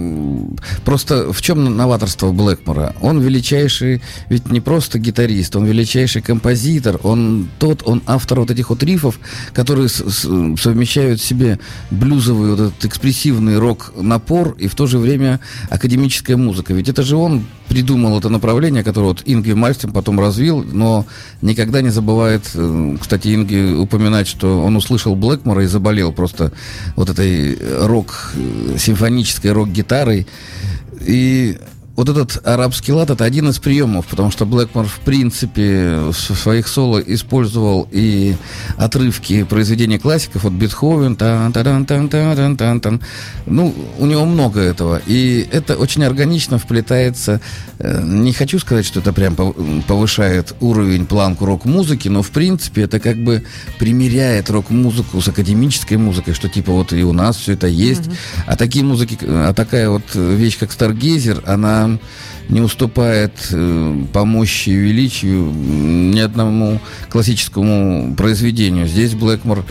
Просто 0.84 1.32
в 1.32 1.42
чем 1.42 1.76
новаторство 1.76 2.32
Блэкмора? 2.32 2.94
Он 3.00 3.20
величайший, 3.20 4.02
ведь 4.28 4.50
не 4.50 4.60
просто 4.60 4.98
гитарист, 4.98 5.56
он 5.56 5.64
величайший 5.64 6.22
композитор, 6.22 7.00
он 7.02 7.48
тот, 7.58 7.82
он 7.84 8.02
автор 8.06 8.40
вот 8.40 8.50
этих 8.50 8.70
вот 8.70 8.82
рифов, 8.82 9.18
которые 9.52 9.88
с- 9.88 10.04
с- 10.08 10.56
совмещают 10.60 11.20
в 11.20 11.24
себе 11.24 11.58
блюзовый 11.90 12.50
вот 12.50 12.60
этот 12.60 12.84
экспрессивный 12.84 13.58
рок-напор 13.58 14.54
и 14.58 14.68
в 14.68 14.74
то 14.74 14.86
же 14.86 14.98
время 14.98 15.40
академическая 15.70 16.36
музыка. 16.36 16.74
Ведь 16.74 16.88
это 16.88 17.02
же 17.02 17.16
он 17.16 17.44
придумал 17.68 18.18
это 18.18 18.28
направление, 18.28 18.84
которое 18.84 19.08
вот 19.08 19.22
Ингви 19.24 19.54
Мальстин 19.54 19.90
потом 19.92 20.20
развил, 20.20 20.64
но 20.72 21.04
никогда 21.42 21.80
не 21.82 21.90
забывает, 21.90 22.42
э, 22.54 22.96
кстати, 23.00 23.34
Инги 23.34 23.74
упоминать, 23.74 24.28
что 24.28 24.62
он 24.62 24.76
услышал 24.76 25.16
Блэкмора 25.16 25.64
и 25.64 25.66
заболел 25.66 26.12
просто 26.12 26.52
вот 26.94 27.10
этой 27.10 27.58
рок, 27.84 27.95
э, 28.34 28.76
симфонической 28.78 29.52
рок-гитарой. 29.52 30.26
И 31.00 31.58
вот 31.96 32.10
этот 32.10 32.46
арабский 32.46 32.92
лад 32.92 33.10
это 33.10 33.24
один 33.24 33.48
из 33.48 33.58
приемов, 33.58 34.06
потому 34.06 34.30
что 34.30 34.44
Блэкмор 34.44 34.86
в 34.86 35.00
принципе 35.00 35.98
в 36.10 36.14
своих 36.14 36.68
соло 36.68 36.98
использовал 36.98 37.88
и 37.90 38.36
отрывки 38.76 39.44
произведений 39.44 39.98
классиков, 39.98 40.44
вот 40.44 40.52
Бетховен, 40.52 41.16
тан 41.16 41.52
тан 41.52 41.86
тан 41.86 42.08
тан 42.08 42.56
тан 42.56 42.80
тан. 42.80 43.00
Ну, 43.46 43.74
у 43.98 44.06
него 44.06 44.26
много 44.26 44.60
этого, 44.60 45.00
и 45.06 45.48
это 45.50 45.76
очень 45.76 46.04
органично 46.04 46.58
вплетается, 46.58 47.40
э, 47.78 48.02
не 48.04 48.32
хочу 48.32 48.58
сказать, 48.58 48.84
что 48.84 49.00
это 49.00 49.12
прям 49.14 49.34
пов- 49.34 49.82
повышает 49.86 50.54
уровень, 50.60 51.06
планку 51.06 51.46
рок-музыки, 51.46 52.08
но 52.08 52.22
в 52.22 52.30
принципе 52.30 52.82
это 52.82 53.00
как 53.00 53.16
бы 53.16 53.42
примеряет 53.78 54.50
рок-музыку 54.50 55.22
с 55.22 55.28
академической 55.28 55.96
музыкой, 55.96 56.34
что 56.34 56.48
типа 56.48 56.72
вот 56.72 56.92
и 56.92 57.02
у 57.02 57.12
нас 57.12 57.36
все 57.36 57.52
это 57.52 57.68
есть, 57.68 58.04
а 58.46 58.56
такие 58.56 58.84
музыки, 58.84 59.18
а 59.22 59.54
такая 59.54 59.88
вот 59.88 60.14
вещь, 60.14 60.58
как 60.58 60.72
Старгейзер, 60.72 61.42
она 61.46 61.85
не 62.48 62.60
уступает 62.60 63.32
э, 63.50 64.04
по 64.12 64.24
мощи 64.24 64.70
и 64.70 64.74
величию 64.74 65.52
ни 65.52 66.20
одному 66.20 66.80
классическому 67.10 68.14
произведению. 68.14 68.86
Здесь 68.86 69.14
Блэкмор 69.14 69.64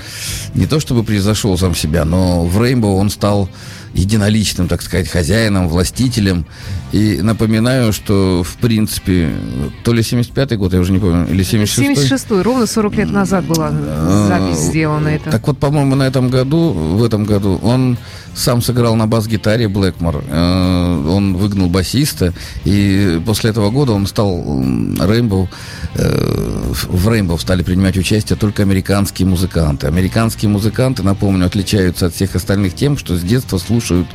не 0.53 0.65
то 0.65 0.79
чтобы 0.79 1.03
превзошел 1.03 1.57
сам 1.57 1.75
себя, 1.75 2.05
но 2.05 2.45
в 2.45 2.61
Рейнбоу 2.61 2.97
он 2.97 3.09
стал 3.09 3.49
единоличным, 3.95 4.67
так 4.67 4.81
сказать, 4.81 5.07
хозяином, 5.07 5.69
властителем. 5.69 6.45
И 6.91 7.19
напоминаю, 7.21 7.93
что, 7.93 8.43
в 8.43 8.55
принципе, 8.57 9.31
то 9.83 9.93
ли 9.93 10.01
75-й 10.01 10.57
год, 10.57 10.73
я 10.73 10.79
уже 10.79 10.91
не 10.91 10.99
помню, 10.99 11.27
или 11.29 11.43
76-й. 11.43 11.93
76-й, 11.93 12.41
ровно 12.41 12.65
40 12.65 12.95
лет 12.95 13.11
назад 13.11 13.45
была 13.45 13.71
запись 14.27 14.59
сделана 14.59 15.09
это. 15.09 15.31
Так 15.31 15.47
вот, 15.47 15.57
по-моему, 15.57 15.95
на 15.95 16.03
этом 16.03 16.29
году, 16.29 16.71
в 16.71 17.03
этом 17.03 17.23
году, 17.23 17.59
он 17.63 17.97
сам 18.35 18.61
сыграл 18.61 18.95
на 18.95 19.07
бас-гитаре 19.07 19.67
Блэкмор. 19.67 20.23
Э, 20.27 21.07
Он 21.07 21.35
выгнал 21.35 21.67
басиста, 21.67 22.33
и 22.65 23.21
после 23.25 23.49
этого 23.49 23.69
года 23.71 23.93
он 23.93 24.07
стал 24.07 24.35
Рейнбоу. 24.99 25.49
В 25.95 27.09
Рейнбоу 27.09 27.37
стали 27.37 27.63
принимать 27.63 27.97
участие 27.97 28.37
только 28.37 28.63
американские 28.63 29.27
музыканты. 29.27 29.87
Американские 29.87 30.49
музыканты, 30.49 31.03
напомню, 31.03 31.45
отличаются 31.45 32.07
от 32.07 32.13
всех 32.13 32.35
остальных 32.35 32.75
тем, 32.75 32.97
что 32.97 33.15
с 33.15 33.21
детства 33.21 33.57
слушают 33.57 34.07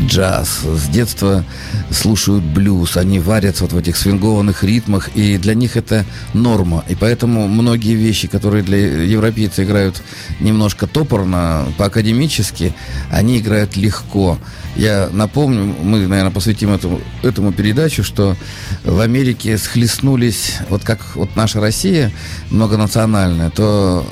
джаз, 0.00 0.60
с 0.64 0.88
детства 0.88 1.44
слушают 1.90 2.44
блюз, 2.44 2.96
они 2.96 3.18
варятся 3.18 3.64
вот 3.64 3.72
в 3.72 3.78
этих 3.78 3.96
свингованных 3.96 4.64
ритмах, 4.64 5.08
и 5.14 5.38
для 5.38 5.54
них 5.54 5.76
это 5.76 6.04
норма. 6.34 6.84
И 6.88 6.94
поэтому 6.94 7.48
многие 7.48 7.94
вещи, 7.94 8.28
которые 8.28 8.62
для 8.62 9.04
европейцев 9.04 9.60
играют 9.60 10.02
немножко 10.40 10.86
топорно, 10.86 11.64
по-академически, 11.78 12.74
они 13.10 13.38
играют 13.38 13.61
легко. 13.76 14.38
Я 14.76 15.08
напомню, 15.12 15.74
мы, 15.82 16.06
наверное, 16.06 16.30
посвятим 16.30 16.72
этому, 16.72 17.00
этому 17.22 17.52
передачу, 17.52 18.02
что 18.02 18.36
в 18.84 19.00
Америке 19.00 19.58
схлестнулись, 19.58 20.58
вот 20.68 20.84
как 20.84 21.14
вот 21.14 21.36
наша 21.36 21.60
Россия 21.60 22.12
многонациональная, 22.50 23.50
то 23.50 24.06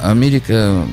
Америка 0.00 0.86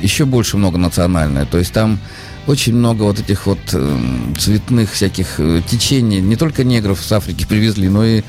еще 0.00 0.24
больше 0.24 0.56
многонациональная. 0.56 1.46
То 1.46 1.58
есть 1.58 1.72
там 1.72 1.98
очень 2.46 2.74
много 2.74 3.02
вот 3.04 3.20
этих 3.20 3.46
вот 3.46 3.58
э, 3.72 3.98
цветных 4.38 4.92
всяких 4.92 5.38
э, 5.38 5.62
течений. 5.68 6.20
Не 6.20 6.36
только 6.36 6.64
негров 6.64 7.00
с 7.00 7.12
Африки 7.12 7.46
привезли, 7.48 7.88
но 7.88 8.04
и 8.04 8.22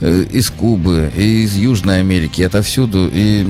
э, 0.00 0.24
из 0.32 0.50
Кубы, 0.50 1.12
и 1.16 1.44
из 1.44 1.54
Южной 1.54 2.00
Америки, 2.00 2.42
отовсюду. 2.42 3.08
И 3.12 3.46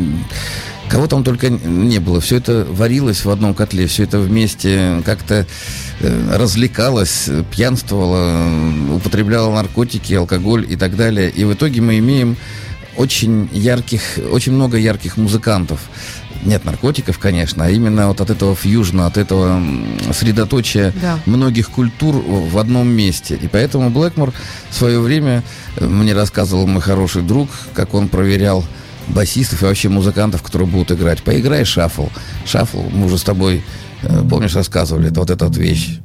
кого 0.91 1.07
там 1.07 1.23
только 1.25 1.49
не 1.49 1.99
было. 2.01 2.21
Все 2.21 2.37
это 2.37 2.67
варилось 2.69 3.25
в 3.25 3.31
одном 3.31 3.55
котле, 3.55 3.87
все 3.87 4.03
это 4.05 4.19
вместе 4.19 5.01
как-то 5.05 5.47
э, 6.01 6.37
развлекалось, 6.37 7.31
пьянствовало, 7.51 8.97
употребляло 8.97 9.55
наркотики, 9.55 10.13
алкоголь 10.15 10.67
и 10.69 10.77
так 10.77 10.97
далее. 10.97 11.31
И 11.31 11.45
в 11.45 11.53
итоге 11.55 11.81
мы 11.81 11.99
имеем 11.99 12.37
очень 12.97 13.49
ярких, 13.53 14.01
очень 14.33 14.53
много 14.53 14.77
ярких 14.77 15.17
музыкантов. 15.17 15.81
Нет 16.43 16.65
наркотиков, 16.65 17.19
конечно, 17.19 17.67
а 17.67 17.71
именно 17.71 18.09
вот 18.09 18.21
от 18.21 18.31
этого 18.31 18.57
фьюжна, 18.57 19.07
от 19.07 19.17
этого 19.19 19.63
средоточия 20.13 20.93
Да. 21.01 21.19
многих 21.27 21.71
культур 21.71 22.17
в 22.17 22.59
одном 22.59 22.89
месте. 22.89 23.39
И 23.41 23.47
поэтому 23.47 23.91
Блэкмор 23.91 24.33
в 24.71 24.75
свое 24.75 24.99
время, 25.01 25.43
э, 25.77 25.87
мне 25.87 26.15
рассказывал 26.15 26.67
мой 26.67 26.83
хороший 26.83 27.23
друг, 27.23 27.49
как 27.75 27.95
он 27.95 28.09
проверял 28.09 28.65
басистов 29.09 29.63
и 29.63 29.67
вообще 29.67 29.89
музыкантов, 29.89 30.43
которые 30.43 30.69
будут 30.69 30.93
играть. 30.93 31.23
Поиграй 31.23 31.65
шафл. 31.65 32.09
Шафл, 32.47 32.83
мы 32.93 33.07
уже 33.07 33.19
с 33.19 33.23
тобой, 33.23 33.63
э, 34.03 34.25
помнишь, 34.29 34.55
рассказывали, 34.55 35.11
это 35.11 35.21
вот 35.21 35.31
эта 35.31 35.47
вот 35.47 35.57
вещь. 35.57 35.99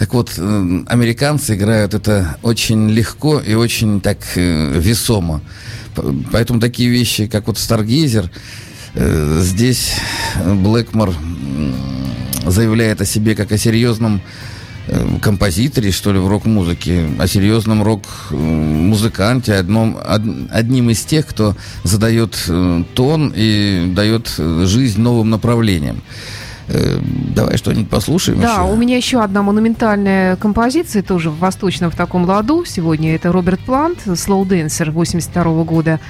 Так 0.00 0.14
вот, 0.14 0.32
э, 0.38 0.82
американцы 0.88 1.54
играют 1.54 1.94
это 1.94 2.36
очень 2.42 2.90
легко 2.90 3.38
и 3.38 3.54
очень 3.54 4.00
так 4.00 4.18
э, 4.34 4.72
весомо. 4.76 5.40
Поэтому 6.32 6.58
такие 6.58 6.88
вещи, 6.88 7.26
как 7.26 7.46
вот 7.46 7.58
Старгейзер, 7.58 8.30
э, 8.94 9.38
здесь 9.40 9.92
Блэкмор 10.44 11.14
заявляет 12.46 13.00
о 13.02 13.04
себе 13.04 13.36
как 13.36 13.52
о 13.52 13.58
серьезном 13.58 14.22
композиторе, 15.20 15.90
что 15.90 16.12
ли, 16.12 16.18
в 16.18 16.28
рок-музыке, 16.28 17.08
о 17.18 17.26
серьезном 17.26 17.82
рок-музыканте, 17.82 19.54
одном, 19.54 19.96
од- 19.96 20.50
одним 20.50 20.90
из 20.90 21.00
тех, 21.04 21.26
кто 21.26 21.56
задает 21.84 22.36
э, 22.48 22.82
тон 22.94 23.32
и 23.34 23.92
дает 23.94 24.34
э, 24.38 24.64
жизнь 24.66 25.00
новым 25.00 25.30
направлениям. 25.30 26.02
Э, 26.68 26.98
Давай 27.34 27.56
что-нибудь 27.56 27.88
послушаем 27.88 28.40
Да, 28.40 28.52
еще. 28.52 28.72
у 28.72 28.76
меня 28.76 28.96
еще 28.96 29.22
одна 29.22 29.42
монументальная 29.42 30.36
композиция, 30.36 31.02
тоже 31.02 31.30
в 31.30 31.38
восточном 31.38 31.90
в 31.90 31.96
таком 31.96 32.24
ладу. 32.24 32.64
Сегодня 32.66 33.14
это 33.14 33.32
Роберт 33.32 33.60
Плант, 33.60 33.98
Slow 34.06 34.44
Dancer 34.46 34.90
82 34.90 35.64
года. 35.64 36.00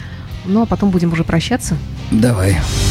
Ну, 0.47 0.63
а 0.63 0.67
потом 0.67 0.91
будем 0.91 1.13
уже 1.13 1.23
прощаться. 1.25 1.77
Давай. 2.11 2.53
Slow 2.53 2.90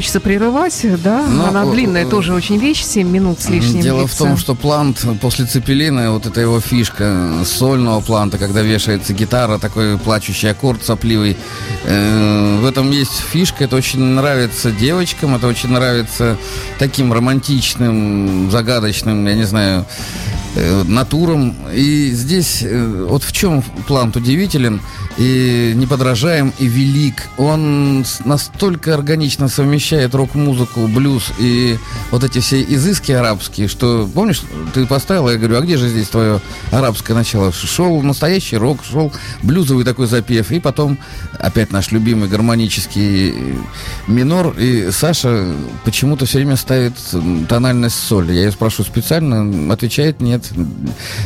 хочется 0.00 0.20
прерывать, 0.20 0.86
да? 1.04 1.26
Ну, 1.28 1.44
Она 1.44 1.66
э, 1.66 1.70
длинная 1.72 2.06
э, 2.06 2.08
тоже 2.08 2.32
очень 2.32 2.56
вещь, 2.56 2.82
7 2.82 3.06
минут 3.06 3.38
с 3.38 3.50
лишним. 3.50 3.82
Дело 3.82 3.98
в 3.98 4.06
длится. 4.06 4.24
том, 4.24 4.38
что 4.38 4.54
плант 4.54 5.04
после 5.20 5.44
Цепелина, 5.44 6.10
вот 6.12 6.24
это 6.24 6.40
его 6.40 6.58
фишка 6.58 7.44
сольного 7.44 8.00
планта, 8.00 8.38
когда 8.38 8.62
вешается 8.62 9.12
гитара, 9.12 9.58
такой 9.58 9.98
плачущий 9.98 10.48
аккорд 10.48 10.82
сопливый. 10.82 11.36
э, 11.84 12.60
в 12.62 12.64
этом 12.64 12.90
есть 12.90 13.12
фишка, 13.30 13.64
это 13.64 13.76
очень 13.76 14.00
нравится 14.00 14.70
девочкам, 14.70 15.34
это 15.34 15.46
очень 15.46 15.68
нравится 15.68 16.38
таким 16.78 17.12
романтичным, 17.12 18.50
загадочным, 18.50 19.26
я 19.26 19.34
не 19.34 19.44
знаю, 19.44 19.80
э, 19.80 20.39
натурам. 20.84 21.54
И 21.72 22.10
здесь 22.10 22.62
э, 22.62 23.06
вот 23.08 23.22
в 23.22 23.32
чем 23.32 23.62
плант 23.86 24.16
удивителен 24.16 24.80
и 25.18 25.72
неподражаем, 25.74 26.52
и 26.58 26.66
велик. 26.66 27.28
Он 27.36 28.04
настолько 28.24 28.94
органично 28.94 29.48
совмещает 29.48 30.14
рок-музыку, 30.14 30.86
блюз 30.88 31.32
и 31.38 31.78
вот 32.10 32.24
эти 32.24 32.38
все 32.40 32.62
изыски 32.62 33.12
арабские, 33.12 33.68
что, 33.68 34.08
помнишь, 34.12 34.42
ты 34.74 34.86
поставила, 34.86 35.30
я 35.30 35.38
говорю, 35.38 35.58
а 35.58 35.60
где 35.60 35.76
же 35.76 35.88
здесь 35.88 36.08
твое 36.08 36.40
арабское 36.70 37.16
начало? 37.16 37.52
Шел 37.52 38.02
настоящий 38.02 38.56
рок, 38.56 38.80
шел 38.84 39.12
блюзовый 39.42 39.84
такой 39.84 40.06
запев, 40.06 40.50
и 40.50 40.60
потом 40.60 40.98
опять 41.38 41.72
наш 41.72 41.92
любимый 41.92 42.28
гармонический 42.28 43.30
э, 43.30 43.54
минор, 44.06 44.54
и 44.58 44.90
Саша 44.90 45.54
почему-то 45.84 46.26
все 46.26 46.38
время 46.38 46.56
ставит 46.56 46.94
тональность 47.48 47.96
соль. 47.96 48.32
Я 48.32 48.44
ее 48.44 48.52
спрашиваю 48.52 48.86
специально, 48.86 49.72
отвечает 49.72 50.20
нет. 50.20 50.39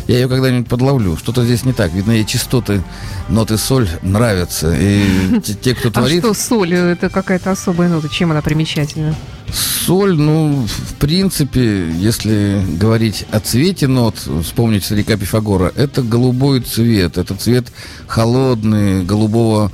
Я 0.06 0.16
ее 0.18 0.28
когда-нибудь 0.28 0.68
подловлю. 0.68 1.16
Что-то 1.16 1.44
здесь 1.44 1.64
не 1.64 1.72
так. 1.72 1.92
Видно, 1.92 2.12
ей 2.12 2.24
частоты 2.24 2.82
ноты 3.28 3.56
соль 3.58 3.88
нравятся. 4.02 4.74
И 4.78 5.40
те- 5.40 5.74
кто 5.74 5.88
А 5.88 5.92
творит... 5.92 6.20
что 6.24 6.34
соль? 6.34 6.74
Это 6.74 7.08
какая-то 7.10 7.50
особая 7.50 7.88
нота. 7.88 8.08
Чем 8.08 8.30
она 8.30 8.42
примечательна? 8.42 9.14
Соль, 9.52 10.16
ну, 10.16 10.66
в 10.66 10.94
принципе, 10.94 11.90
если 11.90 12.64
говорить 12.80 13.26
о 13.30 13.40
цвете 13.40 13.86
нот, 13.86 14.16
вспомнить 14.42 14.84
старика 14.84 15.16
Пифагора, 15.16 15.70
это 15.76 16.02
голубой 16.02 16.60
цвет. 16.60 17.18
Это 17.18 17.34
цвет 17.34 17.66
холодный, 18.06 19.04
голубого 19.04 19.70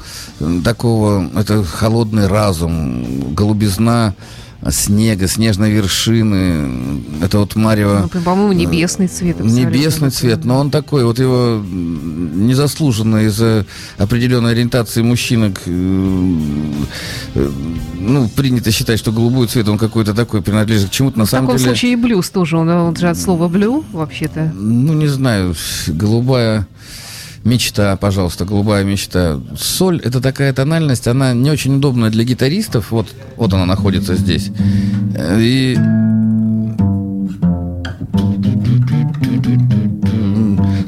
такого, 0.64 1.30
это 1.38 1.62
холодный 1.64 2.26
разум, 2.26 3.32
голубизна 3.34 4.14
снега, 4.68 5.26
снежной 5.26 5.70
вершины. 5.70 7.02
Это 7.22 7.38
вот 7.38 7.56
Марева... 7.56 8.11
Ну, 8.12 8.20
по-моему, 8.20 8.52
небесный 8.52 9.08
цвет. 9.08 9.40
Небесный 9.40 10.11
цвет, 10.11 10.44
но 10.44 10.58
он 10.58 10.70
такой, 10.70 11.04
вот 11.04 11.18
его 11.18 11.62
незаслуженно 11.64 13.24
из-за 13.24 13.64
определенной 13.96 14.52
ориентации 14.52 15.02
мужчинок, 15.02 15.62
э, 15.64 16.38
э, 17.34 17.50
ну, 17.98 18.28
принято 18.28 18.70
считать, 18.70 18.98
что 18.98 19.12
голубой 19.12 19.46
цвет, 19.46 19.68
он 19.68 19.78
какой-то 19.78 20.14
такой, 20.14 20.42
принадлежит 20.42 20.90
к 20.90 20.92
чему-то, 20.92 21.18
на 21.18 21.24
В 21.24 21.30
самом 21.30 21.46
таком 21.46 21.58
деле... 21.58 21.70
случае 21.70 21.92
и 21.92 21.96
блюз 21.96 22.28
тоже. 22.30 22.58
Он, 22.58 22.68
он 22.68 22.96
же 22.96 23.08
от 23.08 23.18
слова 23.18 23.48
блю, 23.48 23.84
вообще-то. 23.92 24.52
Ну, 24.54 24.92
не 24.92 25.06
знаю, 25.06 25.54
голубая 25.86 26.66
мечта, 27.45 27.97
пожалуйста, 27.97 28.45
голубая 28.45 28.84
мечта. 28.84 29.41
Соль– 29.57 30.01
это 30.05 30.20
такая 30.20 30.53
тональность, 30.53 31.09
она 31.09 31.32
не 31.32 31.51
очень 31.51 31.76
удобная 31.76 32.11
для 32.11 32.24
гитаристов. 32.24 32.91
Вот, 32.91 33.09
вот 33.36 33.53
она 33.53 33.66
находится 33.66 34.14
здесь. 34.16 34.51
Э, 35.14 35.38
И 35.41 35.76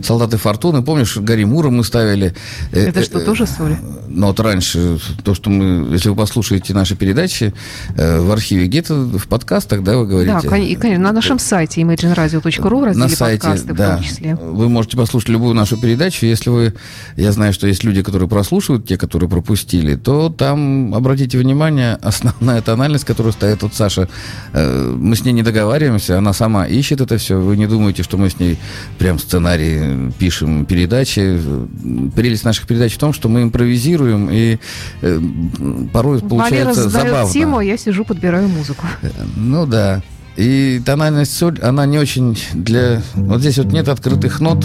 Солдаты 0.03 0.37
Фортуны, 0.37 0.83
помнишь, 0.83 1.17
Гарри 1.17 1.45
Мура 1.45 1.71
мы 1.71 1.85
ставили. 1.85 2.35
Э, 2.73 2.89
Это 2.89 3.01
э, 3.01 3.05
что, 3.05 3.21
тоже 3.25 3.47
соль? 3.47 3.77
Но 4.15 4.29
вот 4.29 4.41
раньше, 4.41 4.99
то, 5.25 5.35
что 5.35 5.51
мы, 5.51 5.93
если 5.93 6.09
вы 6.09 6.17
послушаете 6.17 6.75
наши 6.75 6.97
передачи 6.97 7.55
э, 7.97 8.21
в 8.21 8.31
архиве, 8.31 8.67
где-то 8.67 8.95
в 8.95 9.27
подкастах, 9.27 9.83
да, 9.83 9.97
вы 9.97 10.07
говорите? 10.07 10.49
Да, 10.49 10.57
и, 10.59 10.75
конечно, 10.75 11.05
на 11.05 11.13
нашем 11.13 11.39
сайте 11.39 11.81
imagineradio.ru 11.83 12.81
в 12.81 12.85
разделе 12.85 13.09
на 13.09 13.09
сайте, 13.09 13.43
подкасты 13.43 13.75
да. 13.75 13.93
в 13.93 13.97
том 13.97 14.05
числе. 14.05 14.35
Вы 14.35 14.69
можете 14.69 14.97
послушать 14.97 15.29
любую 15.31 15.55
нашу 15.55 15.77
передачу. 15.81 16.27
Если 16.27 16.51
вы, 16.51 16.75
я 17.17 17.33
знаю, 17.33 17.53
что 17.53 17.67
есть 17.67 17.85
люди, 17.85 18.03
которые 18.03 18.29
прослушивают, 18.29 18.87
те, 18.87 18.97
которые 18.97 19.29
пропустили, 19.29 19.97
то 19.97 20.29
там, 20.29 20.95
обратите 20.95 21.39
внимание, 21.39 21.95
основная 22.03 22.61
тональность, 22.61 23.05
которую 23.05 23.33
ставит 23.33 23.63
вот 23.63 23.75
Саша, 23.75 24.09
э, 24.53 24.95
мы 24.97 25.17
с 25.17 25.25
ней 25.25 25.33
не 25.33 25.43
договариваемся, 25.43 26.19
она 26.19 26.33
сама 26.33 26.67
ищет 26.67 27.01
это 27.01 27.17
все. 27.19 27.41
Вы 27.41 27.57
не 27.57 27.67
думаете, 27.67 28.03
что 28.03 28.17
мы 28.17 28.31
с 28.31 28.39
ней 28.39 28.59
прям 28.99 29.19
сценарий 29.19 30.13
пишем 30.19 30.67
передачи. 30.67 31.41
Прелесть 32.15 32.45
наших 32.45 32.67
передач 32.67 32.95
в 32.95 32.99
том, 32.99 33.13
что 33.13 33.29
мы 33.29 33.43
импровизируем, 33.43 34.02
и 34.07 34.59
э, 35.03 35.21
порой 35.93 36.19
Валера 36.19 36.29
получается 36.29 36.89
задает 36.89 37.09
забавно. 37.09 37.33
тему, 37.33 37.59
а 37.59 37.65
я 37.65 37.77
сижу, 37.77 38.05
подбираю 38.05 38.49
музыку. 38.49 38.87
Ну 39.37 39.67
да. 39.67 40.03
И 40.37 40.81
тональность 40.85 41.37
соль, 41.37 41.59
она 41.61 41.85
не 41.85 41.99
очень 41.99 42.39
для... 42.55 43.03
Вот 43.15 43.41
здесь 43.41 43.59
вот 43.59 43.67
нет 43.67 43.89
открытых 43.89 44.41
нот. 44.41 44.65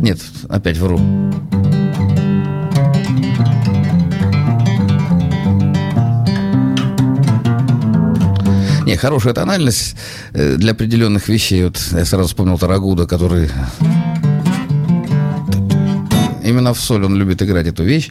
Нет, 0.00 0.20
опять 0.48 0.76
вру. 0.78 0.98
Не, 8.86 8.96
хорошая 8.96 9.32
тональность 9.32 9.96
э, 10.34 10.56
для 10.56 10.72
определенных 10.72 11.28
вещей. 11.28 11.64
Вот 11.64 11.82
я 11.92 12.04
сразу 12.04 12.28
вспомнил 12.28 12.58
Тарагуда, 12.58 13.06
который 13.06 13.50
именно 16.44 16.72
в 16.74 16.78
соль 16.80 17.04
он 17.04 17.16
любит 17.16 17.42
играть 17.42 17.66
эту 17.66 17.82
вещь. 17.84 18.10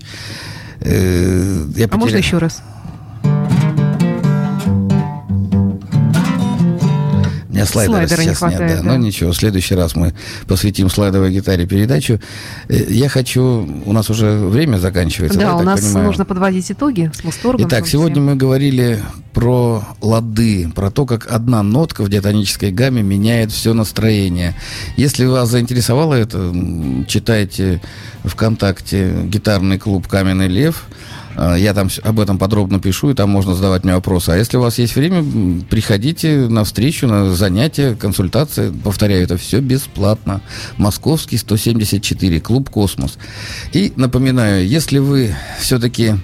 Э, 0.82 1.66
Я 1.78 1.86
А 1.92 1.98
можно 1.98 2.18
потеря- 2.18 2.20
еще 2.20 2.38
раз? 2.40 2.62
Меня 7.64 7.88
слайдера, 7.88 8.08
Слайдера 8.08 8.22
не 8.22 8.36
сейчас 8.36 8.42
нет, 8.42 8.58
хватает, 8.58 8.78
да. 8.78 8.84
да. 8.84 8.92
Но 8.92 8.98
ничего, 8.98 9.32
в 9.32 9.36
следующий 9.36 9.76
раз 9.76 9.96
мы 9.96 10.14
посвятим 10.48 10.90
слайдовой 10.90 11.32
гитаре 11.32 11.66
передачу. 11.66 12.20
Э, 12.70 12.86
Я 12.90 13.10
хочу... 13.10 13.68
У 13.86 13.94
нас 13.94 14.10
уже 14.10 14.32
время 14.32 14.78
заканчивается, 14.78 15.40
да, 15.40 15.52
Да, 15.52 15.56
у 15.58 15.64
нас 15.64 15.82
понимаю? 15.82 16.08
нужно 16.08 16.26
подводить 16.26 16.72
итоги 16.72 17.12
с 17.14 17.24
Мусторгом. 17.24 17.64
в 17.64 17.68
Итак, 17.68 17.88
сегодня 17.88 18.22
мы 18.22 18.36
говорили 18.36 19.00
про 19.34 19.84
лады, 20.02 20.70
про 20.74 20.92
то, 20.92 21.06
как 21.06 21.32
одна 21.32 21.64
нотка 21.64 22.04
в 22.04 22.10
диатонической 22.10 22.72
гамме 22.72 23.02
меняет 23.02 23.52
все 23.52 23.74
настроение. 23.74 24.56
Если 24.96 25.26
вас 25.26 25.50
заинтересовало 25.50 26.14
это, 26.14 26.54
читайте 27.08 27.82
ВКонтакте 28.24 29.14
«Гитарный 29.26 29.80
клуб 29.80 30.08
«Каменный 30.08 30.48
лев». 30.48 30.86
А, 31.36 31.56
Я 31.56 31.74
там 31.74 31.90
об 32.04 32.20
этом 32.20 32.38
подробно 32.38 32.80
пишу, 32.80 33.12
и 33.12 33.14
там 33.14 33.30
можно 33.30 33.56
задавать 33.56 33.84
мне 33.84 33.94
вопросы. 33.94 34.30
А 34.30 34.38
если 34.38 34.58
у 34.58 34.62
вас 34.62 34.78
есть 34.80 34.96
время, 34.96 35.24
приходите 35.70 36.48
на 36.48 36.64
встречу, 36.64 37.08
на 37.08 37.34
занятия, 37.34 37.96
консультации. 37.96 38.72
Повторяю, 38.84 39.24
это 39.24 39.38
все 39.38 39.60
бесплатно. 39.60 40.42
Московский 40.78 41.38
174, 41.38 42.40
клуб 42.40 42.70
«Космос». 42.70 43.18
И 43.72 43.94
напоминаю, 43.96 44.68
если 44.68 45.00
вы 45.00 45.36
все-таки 45.60 46.16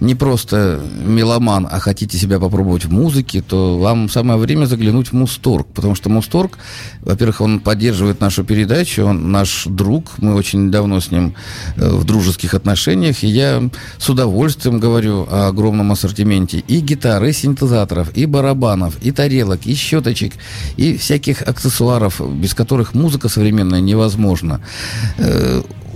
не 0.00 0.14
просто 0.14 0.80
меломан, 1.04 1.68
а 1.70 1.78
хотите 1.78 2.18
себя 2.18 2.38
попробовать 2.38 2.84
в 2.84 2.92
музыке, 2.92 3.42
то 3.42 3.78
вам 3.78 4.08
самое 4.08 4.38
время 4.38 4.66
заглянуть 4.66 5.08
в 5.08 5.12
Мусторг. 5.12 5.66
Потому 5.74 5.94
что 5.94 6.08
Мусторг, 6.10 6.58
во-первых, 7.00 7.40
он 7.40 7.60
поддерживает 7.60 8.20
нашу 8.20 8.44
передачу, 8.44 9.04
он 9.04 9.30
наш 9.30 9.64
друг, 9.66 10.12
мы 10.18 10.34
очень 10.34 10.70
давно 10.70 11.00
с 11.00 11.10
ним 11.10 11.34
э, 11.76 11.88
в 11.88 12.04
дружеских 12.04 12.54
отношениях, 12.54 13.22
и 13.22 13.28
я 13.28 13.62
с 13.98 14.08
удовольствием 14.08 14.53
говорю 14.78 15.26
о 15.30 15.48
огромном 15.48 15.92
ассортименте 15.92 16.58
и 16.58 16.80
гитар, 16.80 17.24
и 17.24 17.32
синтезаторов, 17.32 18.16
и 18.16 18.26
барабанов, 18.26 18.96
и 19.02 19.10
тарелок, 19.10 19.66
и 19.66 19.74
щеточек, 19.74 20.34
и 20.76 20.96
всяких 20.96 21.42
аксессуаров, 21.42 22.20
без 22.20 22.54
которых 22.54 22.94
музыка 22.94 23.28
современная 23.28 23.80
невозможна. 23.80 24.60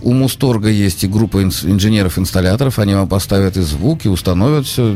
У 0.03 0.13
Мусторга 0.13 0.69
есть 0.69 1.05
и 1.05 1.09
группа 1.09 1.43
инс- 1.43 1.65
инженеров-инсталляторов, 1.65 2.79
они 2.79 2.95
вам 2.95 3.09
поставят 3.09 3.57
и 3.57 3.63
звук, 3.63 4.05
и 4.05 4.09
установят 4.09 4.67
все, 4.67 4.95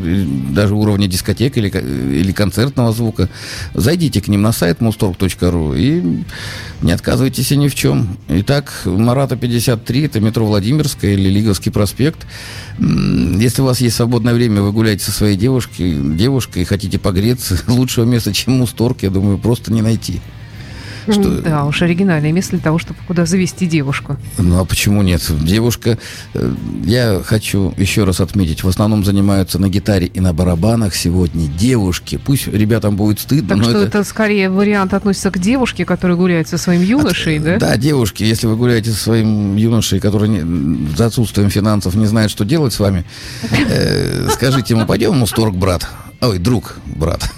даже 0.51 0.75
уровня 0.75 1.07
дискотек 1.07 1.57
или, 1.57 1.69
или 1.69 2.31
концертного 2.31 2.91
звука. 2.91 3.29
Зайдите 3.73 4.21
к 4.21 4.27
ним 4.27 4.41
на 4.41 4.51
сайт 4.51 4.79
mustorg.ru 4.79 5.77
и 5.77 6.23
не 6.81 6.91
отказывайтесь 6.91 7.51
ни 7.51 7.67
в 7.67 7.75
чем. 7.75 8.17
Итак, 8.27 8.71
Марата 8.85 9.35
53, 9.35 10.03
это 10.03 10.19
метро 10.19 10.45
Владимирская 10.45 11.13
или 11.13 11.29
Лиговский 11.29 11.71
проспект. 11.71 12.25
Если 12.79 13.61
у 13.61 13.65
вас 13.65 13.81
есть 13.81 13.95
свободное 13.95 14.33
время, 14.33 14.61
вы 14.61 14.71
гуляете 14.71 15.05
со 15.05 15.11
своей 15.11 15.37
девушкой, 15.37 15.95
девушкой 16.15 16.63
и 16.63 16.65
хотите 16.65 16.99
погреться, 16.99 17.59
лучшего 17.67 18.05
места, 18.05 18.33
чем 18.33 18.53
Мусторг, 18.53 19.03
я 19.03 19.09
думаю, 19.09 19.37
просто 19.37 19.71
не 19.71 19.81
найти. 19.81 20.21
Что- 21.09 21.41
Да, 21.41 21.65
уж 21.65 21.81
оригинальное 21.81 22.31
место 22.31 22.51
для 22.51 22.59
того, 22.59 22.77
чтобы 22.79 22.99
куда 23.07 23.25
завести 23.25 23.65
девушку. 23.65 24.17
Ну 24.37 24.59
а 24.59 24.65
почему 24.65 25.01
нет? 25.01 25.21
Девушка, 25.43 25.97
э, 26.33 26.53
я 26.85 27.21
хочу 27.25 27.73
еще 27.77 28.03
раз 28.03 28.19
отметить, 28.21 28.63
в 28.63 28.67
основном 28.67 29.03
занимаются 29.03 29.59
на 29.59 29.69
гитаре 29.69 30.07
и 30.07 30.19
на 30.19 30.33
барабанах 30.33 30.95
сегодня 30.95 31.47
девушки. 31.47 32.17
Пусть 32.23 32.47
ребятам 32.47 32.95
будет 32.95 33.19
стыдно, 33.19 33.55
Так 33.55 33.63
что 33.63 33.71
это... 33.79 33.87
это... 33.99 34.03
скорее 34.03 34.49
вариант 34.49 34.93
относится 34.93 35.31
к 35.31 35.39
девушке, 35.39 35.85
которая 35.85 36.15
гуляет 36.17 36.47
со 36.47 36.57
своим 36.57 36.81
юношей, 36.81 37.39
да? 37.39 37.57
Да, 37.57 37.77
девушки, 37.77 38.23
если 38.23 38.47
вы 38.47 38.55
гуляете 38.55 38.91
со 38.91 38.97
своим 38.97 39.55
юношей, 39.55 39.99
который 39.99 40.29
не- 40.29 40.87
за 40.95 41.07
отсутствием 41.07 41.49
финансов 41.49 41.95
не 41.95 42.05
знает, 42.05 42.31
что 42.31 42.45
делать 42.45 42.73
с 42.73 42.79
вами, 42.79 43.03
э, 43.51 44.27
скажите 44.31 44.73
ему, 44.73 44.85
пойдем 44.85 45.11
в 45.11 45.15
Мусторг, 45.15 45.53
брат. 45.55 45.87
Ой, 46.21 46.37
друг, 46.39 46.77
брат. 46.85 47.29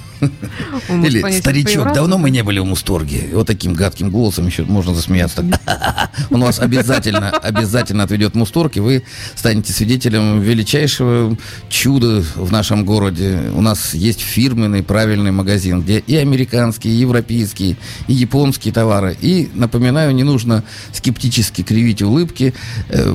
Или 0.90 1.40
старичок, 1.40 1.94
давно 1.94 2.18
мы 2.18 2.30
не 2.30 2.44
были 2.44 2.60
в 2.60 2.66
Мусторге. 2.66 3.30
Вот 3.34 3.48
таким 3.48 3.74
гадким 3.74 4.10
голосом 4.10 4.48
еще 4.48 4.64
можно 4.64 4.94
засмеяться. 4.94 5.44
Он 6.32 6.42
вас 6.42 6.60
обязательно, 6.60 7.30
обязательно 7.30 8.04
отведет 8.04 8.34
в 8.34 8.38
Мусторг, 8.38 8.78
и 8.78 8.80
вы 8.80 9.04
станете 9.36 9.74
свидетелем 9.74 10.42
величайшего 10.42 11.38
чуда 11.70 12.24
в 12.36 12.52
нашем 12.52 12.86
городе. 12.86 13.40
У 13.54 13.62
нас 13.62 13.94
есть 13.94 14.22
фирменный 14.22 14.84
правильный 14.84 15.32
магазин, 15.32 15.82
где 15.82 16.00
и 16.00 16.16
американские, 16.16 16.94
и 16.94 16.98
европейские, 16.98 17.78
и 18.08 18.14
японские 18.14 18.74
товары. 18.74 19.18
И, 19.22 19.50
напоминаю, 19.54 20.14
не 20.14 20.24
нужно 20.24 20.64
скептически 20.94 21.64
кривить 21.64 22.02
улыбки. 22.02 22.54
Э, 22.90 23.12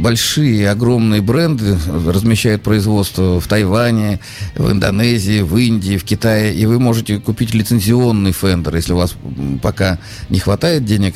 Большие, 0.00 0.70
огромные 0.70 1.20
бренды 1.20 1.78
размещают 2.06 2.62
производство 2.62 3.40
в 3.40 3.46
Тайване, 3.46 4.20
в 4.54 4.70
Индонезии, 4.70 5.42
в 5.42 5.56
Индии, 5.56 5.96
в 5.96 6.04
Китае. 6.04 6.29
И 6.38 6.66
вы 6.66 6.78
можете 6.78 7.18
купить 7.18 7.54
лицензионный 7.54 8.32
фендер, 8.32 8.76
если 8.76 8.92
у 8.92 8.96
вас 8.96 9.14
пока 9.62 9.98
не 10.28 10.38
хватает 10.38 10.84
денег 10.84 11.14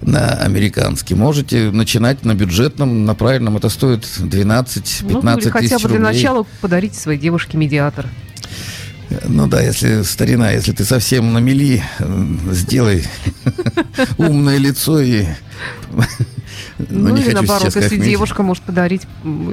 на 0.00 0.30
американский. 0.34 1.14
Можете 1.14 1.70
начинать 1.70 2.24
на 2.24 2.34
бюджетном, 2.34 3.04
на 3.04 3.14
правильном. 3.14 3.56
Это 3.56 3.68
стоит 3.68 4.04
12-15 4.04 5.20
Ну, 5.22 5.38
или 5.38 5.48
хотя 5.48 5.60
тысяч 5.60 5.82
бы 5.82 5.88
для 5.88 5.98
рублей. 5.98 6.14
начала 6.14 6.46
подарите 6.60 6.98
своей 6.98 7.18
девушке 7.18 7.56
медиатор. 7.56 8.06
Ну 9.28 9.46
да, 9.46 9.60
если 9.60 10.02
старина, 10.02 10.50
если 10.50 10.72
ты 10.72 10.84
совсем 10.84 11.32
на 11.32 11.38
мели, 11.38 11.82
э, 11.98 12.26
сделай 12.52 13.04
умное 14.18 14.58
лицо 14.58 15.00
и... 15.00 15.26
Ну, 16.78 17.10
не 17.10 17.20
или 17.20 17.24
хочу 17.26 17.36
наоборот, 17.36 17.72
сейчас 17.72 17.76
если 17.92 17.96
девушка 17.98 18.42
может 18.42 18.64
подарить 18.64 19.02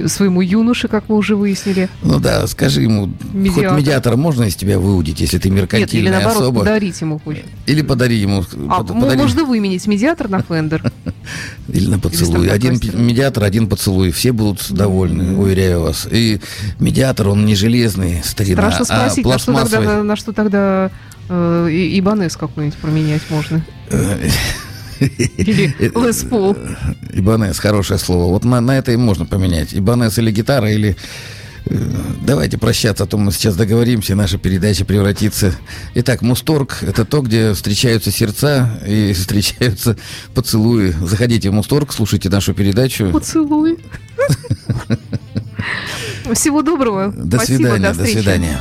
своему 0.07 0.41
юноше, 0.41 0.87
как 0.87 1.07
мы 1.07 1.17
уже 1.17 1.35
выяснили. 1.35 1.87
Ну 2.01 2.19
да, 2.19 2.47
скажи 2.47 2.81
ему, 2.81 3.07
хоть 3.07 3.33
Медиатор. 3.33 3.77
медиатора 3.77 4.15
можно 4.15 4.43
из 4.45 4.55
тебя 4.55 4.79
выудить, 4.79 5.21
если 5.21 5.37
ты 5.37 5.49
Нет, 5.49 5.53
или 5.55 5.61
меркантильная 5.61 6.11
наоборот, 6.13 6.41
особа. 6.41 6.59
подарить 6.59 6.99
ему 7.01 7.19
хочет. 7.19 7.45
Или 7.67 7.81
подари 7.83 8.15
ему. 8.17 8.43
А, 8.69 8.83
под- 8.83 8.95
подари- 8.95 9.17
можно 9.17 9.45
выменить 9.45 9.85
медиатор 9.87 10.29
на 10.29 10.41
фендер. 10.41 10.91
Или 11.67 11.87
на 11.87 11.99
поцелуй. 11.99 12.49
Один 12.49 12.79
медиатор, 12.93 13.43
один 13.43 13.67
поцелуй. 13.67 14.11
Все 14.11 14.31
будут 14.31 14.71
довольны, 14.71 15.37
уверяю 15.37 15.81
вас. 15.81 16.07
И 16.09 16.41
медиатор, 16.79 17.29
он 17.29 17.45
не 17.45 17.55
железный, 17.55 18.21
старина, 18.23 18.71
Страшно 18.71 18.81
а 18.81 18.85
спросить, 19.09 19.25
на 19.25 19.37
что 19.37 19.51
пластмассовый. 19.51 19.87
тогда, 19.87 20.03
на 20.03 20.15
что 20.15 20.33
тогда 20.33 20.91
э, 21.29 21.67
и- 21.71 21.99
ибанез 21.99 22.35
какой-нибудь 22.35 22.77
променять 22.79 23.21
можно? 23.29 23.63
Или 25.37 25.75
Пол. 26.29 26.55
Ибанес, 27.13 27.57
хорошее 27.59 27.99
слово. 27.99 28.31
Вот 28.31 28.43
на, 28.45 28.61
на 28.61 28.77
это 28.77 28.91
и 28.91 28.95
можно 28.97 29.25
поменять. 29.25 29.73
Ибанес 29.73 30.17
или 30.19 30.31
гитара, 30.31 30.71
или... 30.71 30.95
э, 31.65 31.75
Давайте 32.25 32.57
прощаться, 32.57 33.03
а 33.03 33.07
то 33.07 33.17
мы 33.17 33.31
сейчас 33.31 33.55
договоримся, 33.55 34.13
и 34.13 34.15
наша 34.15 34.37
передача 34.37 34.85
превратится... 34.85 35.53
Итак, 35.95 36.21
Мусторг– 36.21 36.77
это 36.83 37.05
то, 37.05 37.21
где 37.21 37.53
встречаются 37.53 38.11
сердца 38.11 38.79
и 38.87 39.13
встречаются 39.17 39.97
поцелуи. 40.33 40.91
Заходите 41.01 41.49
в 41.49 41.53
Мусторг, 41.53 41.93
слушайте 41.93 42.29
нашу 42.29 42.53
передачу. 42.53 43.11
Поцелуй. 43.11 43.77
Всего 46.33 46.61
доброго. 46.61 47.11
До 47.11 47.37
Спасибо, 47.37 47.57
свидания, 47.57 47.87
до 47.87 47.93
встречи. 47.93 48.13
свидания. 48.17 48.57